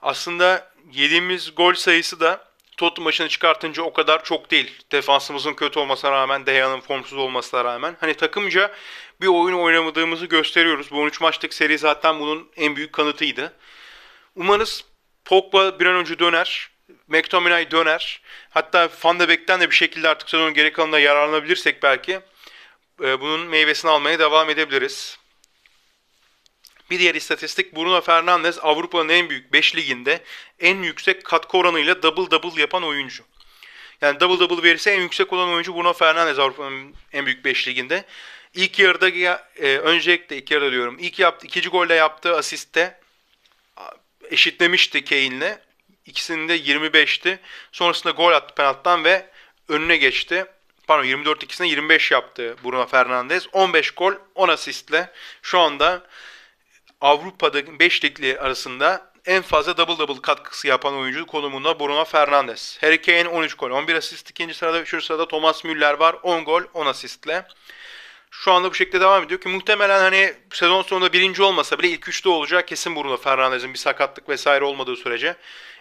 aslında 0.03 0.73
yediğimiz 0.93 1.55
gol 1.55 1.75
sayısı 1.75 2.21
da 2.21 2.51
Tottenham 2.77 3.05
maçını 3.05 3.29
çıkartınca 3.29 3.83
o 3.83 3.93
kadar 3.93 4.25
çok 4.25 4.51
değil. 4.51 4.83
Defansımızın 4.93 5.55
kötü 5.55 5.79
olmasına 5.79 6.11
rağmen, 6.11 6.47
Deha'nın 6.47 6.81
formsuz 6.81 7.19
olmasına 7.19 7.65
rağmen. 7.65 7.97
Hani 8.01 8.15
takımca 8.15 8.73
bir 9.21 9.27
oyun 9.27 9.57
oynamadığımızı 9.57 10.27
gösteriyoruz. 10.27 10.91
Bu 10.91 11.01
13 11.01 11.21
maçlık 11.21 11.55
seri 11.55 11.79
zaten 11.79 12.21
bunun 12.21 12.51
en 12.57 12.77
büyük 12.77 12.93
kanıtıydı. 12.93 13.53
Umarız 14.37 14.85
Pogba 15.25 15.81
bir 15.81 15.87
an 15.87 15.97
önce 15.97 16.19
döner. 16.19 16.70
McTominay 17.11 17.71
döner. 17.71 18.21
Hatta 18.51 18.89
Van 19.05 19.21
de 19.21 19.29
Beek'ten 19.29 19.61
de 19.61 19.71
bir 19.71 19.75
şekilde 19.75 20.09
artık 20.09 20.31
sezonun 20.31 20.55
geri 20.55 20.73
kalanında 20.73 21.01
yararlanabilirsek 21.01 21.83
belki 21.83 22.21
e, 23.03 23.21
bunun 23.21 23.41
meyvesini 23.41 23.91
almaya 23.91 24.19
devam 24.19 24.51
edebiliriz. 24.51 25.19
Bir 26.91 26.99
diğer 26.99 27.15
istatistik 27.15 27.77
Bruno 27.77 28.01
Fernandes 28.01 28.59
Avrupa'nın 28.63 29.09
en 29.09 29.31
büyük 29.31 29.53
5 29.53 29.77
liginde 29.77 30.21
en 30.61 30.83
yüksek 30.83 31.25
katkı 31.25 31.59
oranıyla 31.59 32.03
double 32.03 32.31
double 32.31 32.61
yapan 32.61 32.83
oyuncu. 32.83 33.25
Yani 34.01 34.21
double 34.21 34.41
double 34.41 34.63
verisi 34.63 34.91
en 34.91 35.01
yüksek 35.01 35.33
olan 35.33 35.49
oyuncu 35.49 35.75
Bruno 35.75 35.93
Fernandes 35.93 36.39
Avrupa'nın 36.39 36.95
en 37.13 37.27
büyük 37.27 37.45
5 37.45 37.69
liginde. 37.69 38.05
İlk 38.55 38.79
yarıda 38.79 39.09
e, 39.57 39.79
öncelikle 39.79 40.37
ilk 40.37 40.51
yarıda 40.51 40.73
diyorum. 40.73 40.97
İlk 41.01 41.19
yaptı 41.19 41.47
ikinci 41.47 41.69
golde 41.69 41.95
yaptığı 41.95 42.37
asiste 42.37 43.01
eşitlemişti 44.31 45.05
Kane'le. 45.05 45.70
İkisinin 46.11 46.49
de 46.49 46.57
25'ti. 46.57 47.39
Sonrasında 47.73 48.13
gol 48.13 48.33
attı 48.33 48.55
penaltıdan 48.55 49.05
ve 49.05 49.27
önüne 49.69 49.97
geçti. 49.97 50.45
Pardon 50.87 51.05
24 51.05 51.43
ikisine 51.43 51.69
25 51.69 52.11
yaptı 52.11 52.57
Bruno 52.65 52.87
Fernandes. 52.87 53.47
15 53.53 53.91
gol 53.91 54.13
10 54.35 54.49
asistle 54.49 55.11
şu 55.43 55.59
anda 55.59 56.03
Avrupa'da 57.01 57.79
5 57.79 58.05
ligli 58.05 58.41
arasında 58.41 59.13
en 59.27 59.43
fazla 59.43 59.77
double 59.77 59.99
double 59.99 60.23
katkısı 60.23 60.69
yapan 60.69 60.95
oyuncu 60.95 61.27
konumunda 61.27 61.81
Bruno 61.81 62.05
Fernandes. 62.05 62.83
Harry 62.83 63.03
Kane 63.03 63.29
13 63.29 63.55
gol, 63.55 63.71
11 63.71 63.95
asist. 63.95 64.31
ikinci 64.31 64.55
sırada, 64.55 64.81
üçüncü 64.81 65.05
sırada 65.05 65.29
Thomas 65.29 65.65
Müller 65.65 65.95
var. 65.95 66.17
10 66.23 66.45
gol, 66.45 66.63
10 66.75 66.87
asistle. 66.87 67.47
Şu 68.31 68.53
anda 68.53 68.71
bu 68.71 68.75
şekilde 68.75 69.01
devam 69.01 69.25
ediyor 69.25 69.41
ki 69.41 69.49
muhtemelen 69.49 70.01
hani 70.01 70.35
sezon 70.53 70.83
sonunda 70.83 71.13
birinci 71.13 71.43
olmasa 71.43 71.79
bile 71.79 71.89
ilk 71.89 72.09
üçte 72.09 72.29
olacak 72.29 72.69
kesin 72.69 72.97
Bruno 72.97 73.17
Fernandes'in 73.17 73.73
bir 73.73 73.79
sakatlık 73.79 74.29
vesaire 74.29 74.65
olmadığı 74.65 74.97
sürece 74.97 75.37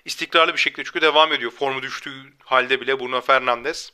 istikrarlı 0.06 0.54
bir 0.54 0.60
şekilde 0.60 0.84
çünkü 0.84 1.02
devam 1.02 1.34
ediyor. 1.34 1.52
Formu 1.52 1.82
düştüğü 1.82 2.34
halde 2.44 2.82
bile 2.82 3.00
Bruno 3.00 3.22
Fernandes. 3.22 3.92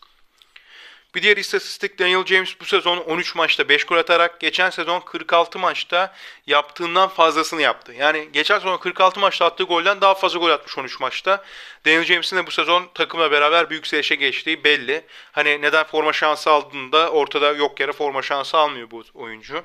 Bir 1.16 1.22
diğer 1.22 1.38
istatistik 1.38 2.00
Daniel 2.00 2.26
James 2.26 2.60
bu 2.60 2.66
sezon 2.66 2.98
13 2.98 3.36
maçta 3.36 3.70
5 3.70 3.84
gol 3.84 3.98
atarak 3.98 4.40
geçen 4.40 4.70
sezon 4.70 5.00
46 5.00 5.60
maçta 5.60 6.16
yaptığından 6.48 7.10
fazlasını 7.10 7.62
yaptı. 7.62 7.94
Yani 7.94 8.30
geçen 8.34 8.60
sezon 8.60 8.78
46 8.78 9.20
maçta 9.20 9.46
attığı 9.46 9.64
golden 9.64 10.02
daha 10.02 10.16
fazla 10.16 10.40
gol 10.40 10.50
atmış 10.50 10.78
13 10.78 11.00
maçta. 11.00 11.44
Daniel 11.86 12.04
James'in 12.04 12.38
de 12.38 12.48
bu 12.48 12.52
sezon 12.52 12.90
takımla 12.94 13.32
beraber 13.32 13.70
büyük 13.70 13.80
yükselişe 13.80 14.16
geçtiği 14.16 14.64
belli. 14.64 15.06
Hani 15.32 15.62
neden 15.62 15.84
forma 15.84 16.14
şansı 16.14 16.52
aldığında 16.52 17.10
ortada 17.12 17.52
yok 17.52 17.80
yere 17.80 17.92
forma 17.92 18.22
şansı 18.22 18.58
almıyor 18.58 18.92
bu 18.92 19.04
oyuncu. 19.14 19.64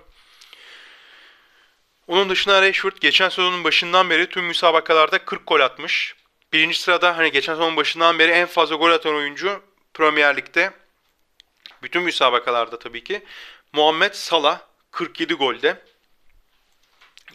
Onun 2.07 2.31
dışında 2.31 2.63
Rashford 2.63 2.97
geçen 3.01 3.29
sezonun 3.29 3.65
başından 3.65 4.11
beri 4.11 4.29
tüm 4.29 4.45
müsabakalarda 4.45 5.25
40 5.25 5.47
gol 5.47 5.61
atmış. 5.61 6.15
Birinci 6.53 6.81
sırada 6.81 7.17
hani 7.17 7.33
geçen 7.33 7.53
sezonun 7.53 7.77
başından 7.77 8.19
beri 8.19 8.31
en 8.31 8.47
fazla 8.47 8.77
gol 8.77 8.91
atan 8.91 9.15
oyuncu 9.15 9.63
Premier 9.95 10.37
Lig'de. 10.37 10.80
Bütün 11.83 12.03
müsabakalarda 12.03 12.79
tabii 12.79 13.05
ki. 13.05 13.25
Muhammed 13.73 14.15
Salah 14.15 14.61
47 14.91 15.35
golde. 15.35 15.83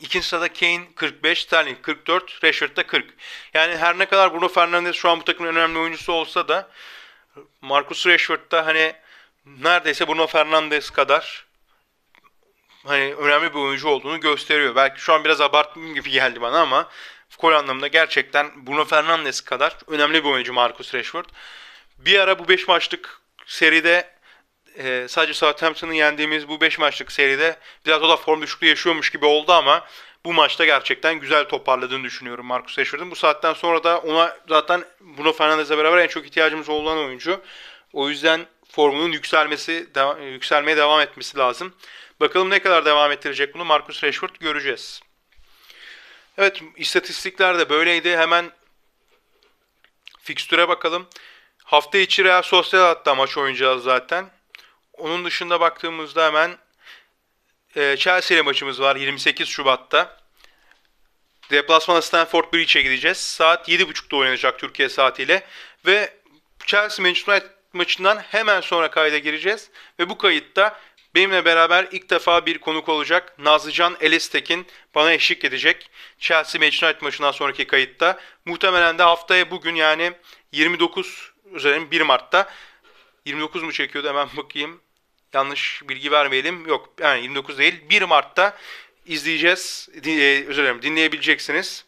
İkinci 0.02 0.28
sırada 0.28 0.54
Kane 0.54 0.82
45, 0.96 1.42
Sterling 1.42 1.82
44, 1.82 2.44
Rashford 2.44 2.76
da 2.76 2.88
40. 2.88 3.14
Yani 3.54 3.78
her 3.78 3.98
ne 3.98 4.06
kadar 4.06 4.34
Bruno 4.34 4.48
Fernandes 4.48 4.96
şu 4.96 5.10
an 5.10 5.20
bu 5.20 5.24
takımın 5.24 5.50
önemli 5.56 5.80
oyuncusu 5.80 6.14
olsa 6.14 6.48
da 6.48 6.70
Marcus 7.62 8.08
Rashford 8.08 8.52
da 8.52 8.66
hani 8.66 8.94
neredeyse 9.46 10.08
Bruno 10.08 10.28
Fernandes 10.28 10.90
kadar 10.90 11.46
hani 12.86 13.14
önemli 13.14 13.54
bir 13.54 13.60
oyuncu 13.60 13.88
olduğunu 13.88 14.20
gösteriyor. 14.20 14.76
Belki 14.76 15.02
şu 15.02 15.14
an 15.14 15.24
biraz 15.24 15.42
abarttım 15.42 15.94
gibi 15.94 16.10
geldi 16.10 16.42
bana 16.42 16.62
ama 16.62 16.90
gol 17.40 17.54
anlamında 17.54 17.88
gerçekten 17.88 18.68
Bruno 18.68 18.86
Fernandes 18.86 19.42
kadar 19.42 19.78
önemli 19.88 20.24
bir 20.24 20.30
oyuncu 20.30 20.54
Marcus 20.54 20.94
Rashford. 20.94 21.26
Bir 21.98 22.20
ara 22.20 22.40
bu 22.40 22.48
5 22.48 22.68
maçlık 22.68 23.22
seride 23.46 24.15
e, 24.78 25.08
sadece 25.10 25.34
Southampton'ın 25.34 25.94
yendiğimiz 25.94 26.48
bu 26.48 26.62
5 26.62 26.80
maçlık 26.80 27.12
seride 27.12 27.60
biraz 27.86 28.04
o 28.04 28.10
da 28.10 28.18
form 28.18 28.42
düşüklüğü 28.42 28.68
yaşıyormuş 28.68 29.10
gibi 29.10 29.26
oldu 29.26 29.52
ama 29.52 29.86
bu 30.26 30.34
maçta 30.34 30.66
gerçekten 30.66 31.20
güzel 31.20 31.46
toparladığını 31.46 32.04
düşünüyorum 32.04 32.46
Marcus 32.46 32.80
Rashford'un. 32.80 33.12
Bu 33.12 33.16
saatten 33.16 33.54
sonra 33.54 33.84
da 33.84 34.00
ona 34.00 34.38
zaten 34.50 34.86
Bruno 35.00 35.34
Fernandes'le 35.34 35.78
beraber 35.78 35.98
en 35.98 36.08
çok 36.08 36.26
ihtiyacımız 36.26 36.70
olan 36.70 36.98
oyuncu. 36.98 37.42
O 37.94 38.10
yüzden 38.10 38.46
formunun 38.70 39.12
yükselmesi, 39.12 39.96
de, 39.96 40.26
yükselmeye 40.26 40.78
devam 40.78 41.02
etmesi 41.02 41.38
lazım. 41.38 41.74
Bakalım 42.20 42.50
ne 42.50 42.60
kadar 42.60 42.86
devam 42.86 43.12
ettirecek 43.12 43.54
bunu 43.54 43.66
Marcus 43.66 44.04
Rashford 44.04 44.36
göreceğiz. 44.40 45.02
Evet 46.38 46.62
istatistikler 46.76 47.60
de 47.60 47.70
böyleydi. 47.70 48.18
Hemen 48.18 48.52
fikstüre 50.22 50.68
bakalım. 50.68 51.08
Hafta 51.64 51.98
içi 51.98 52.24
Real 52.24 52.42
Sociedad'da 52.42 53.16
maç 53.16 53.38
oynayacağız 53.38 53.84
zaten. 53.84 54.35
Onun 54.98 55.26
dışında 55.26 55.60
baktığımızda 55.60 56.26
hemen 56.26 56.58
e, 57.76 57.98
Chelsea 57.98 58.36
ile 58.36 58.42
maçımız 58.42 58.82
var 58.82 58.96
28 58.96 59.48
Şubat'ta. 59.48 60.18
Deplasmana 61.52 62.02
Stamford 62.02 62.54
Bridge'e 62.54 62.82
gideceğiz. 62.82 63.18
Saat 63.18 63.70
7.30'da 63.70 64.16
oynanacak 64.16 64.60
Türkiye 64.60 64.90
saatiyle. 64.90 65.44
Ve 65.86 66.14
Chelsea 66.66 67.04
Manchester 67.06 67.34
United 67.34 67.50
maçından 67.74 68.18
hemen 68.18 68.62
sonra 68.62 68.92
kayda 68.92 69.18
gireceğiz. 69.18 69.70
Ve 70.00 70.10
bu 70.10 70.18
kayıtta 70.18 70.80
benimle 71.16 71.46
beraber 71.46 71.88
ilk 71.92 72.10
defa 72.10 72.46
bir 72.46 72.58
konuk 72.58 72.90
olacak. 72.90 73.40
Nazlıcan 73.40 73.98
Elestekin 74.02 74.68
bana 74.96 75.14
eşlik 75.14 75.46
edecek. 75.46 75.90
Chelsea 76.20 76.60
Manchester 76.60 76.88
United 76.88 77.02
maçından 77.02 77.32
sonraki 77.32 77.68
kayıtta. 77.68 78.20
Muhtemelen 78.46 78.98
de 78.98 79.04
haftaya 79.04 79.52
bugün 79.52 79.76
yani 79.76 80.14
29 80.52 81.32
üzerine 81.54 81.92
1 81.92 82.02
Mart'ta 82.02 82.50
29 83.26 83.64
mu 83.64 83.72
çekiyordu 83.72 84.10
hemen 84.10 84.28
bakayım. 84.38 84.82
Yanlış 85.36 85.82
bilgi 85.90 86.12
vermeyelim. 86.12 86.68
Yok 86.68 86.90
yani 87.00 87.22
29 87.22 87.58
değil. 87.58 87.76
1 87.90 88.02
Mart'ta 88.02 88.58
izleyeceğiz. 89.06 89.90
Din, 90.04 90.20
e, 90.20 90.46
özür 90.48 90.64
dilerim 90.64 90.82
dinleyebileceksiniz. 90.82 91.86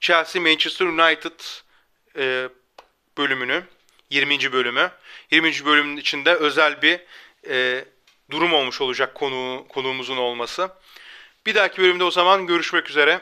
Chelsea 0.00 0.42
Manchester 0.42 0.86
United 0.86 1.40
e, 2.16 2.48
bölümünü 3.18 3.64
20. 4.10 4.52
bölümü. 4.52 4.90
20. 5.30 5.64
bölümün 5.64 5.96
içinde 5.96 6.34
özel 6.34 6.82
bir 6.82 7.00
e, 7.48 7.84
durum 8.30 8.52
olmuş 8.52 8.80
olacak 8.80 9.14
konu 9.14 9.66
konuğumuzun 9.68 10.16
olması. 10.16 10.70
Bir 11.46 11.54
dahaki 11.54 11.82
bölümde 11.82 12.04
o 12.04 12.10
zaman 12.10 12.46
görüşmek 12.46 12.90
üzere. 12.90 13.20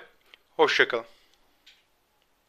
Hoşçakalın. 0.57 1.05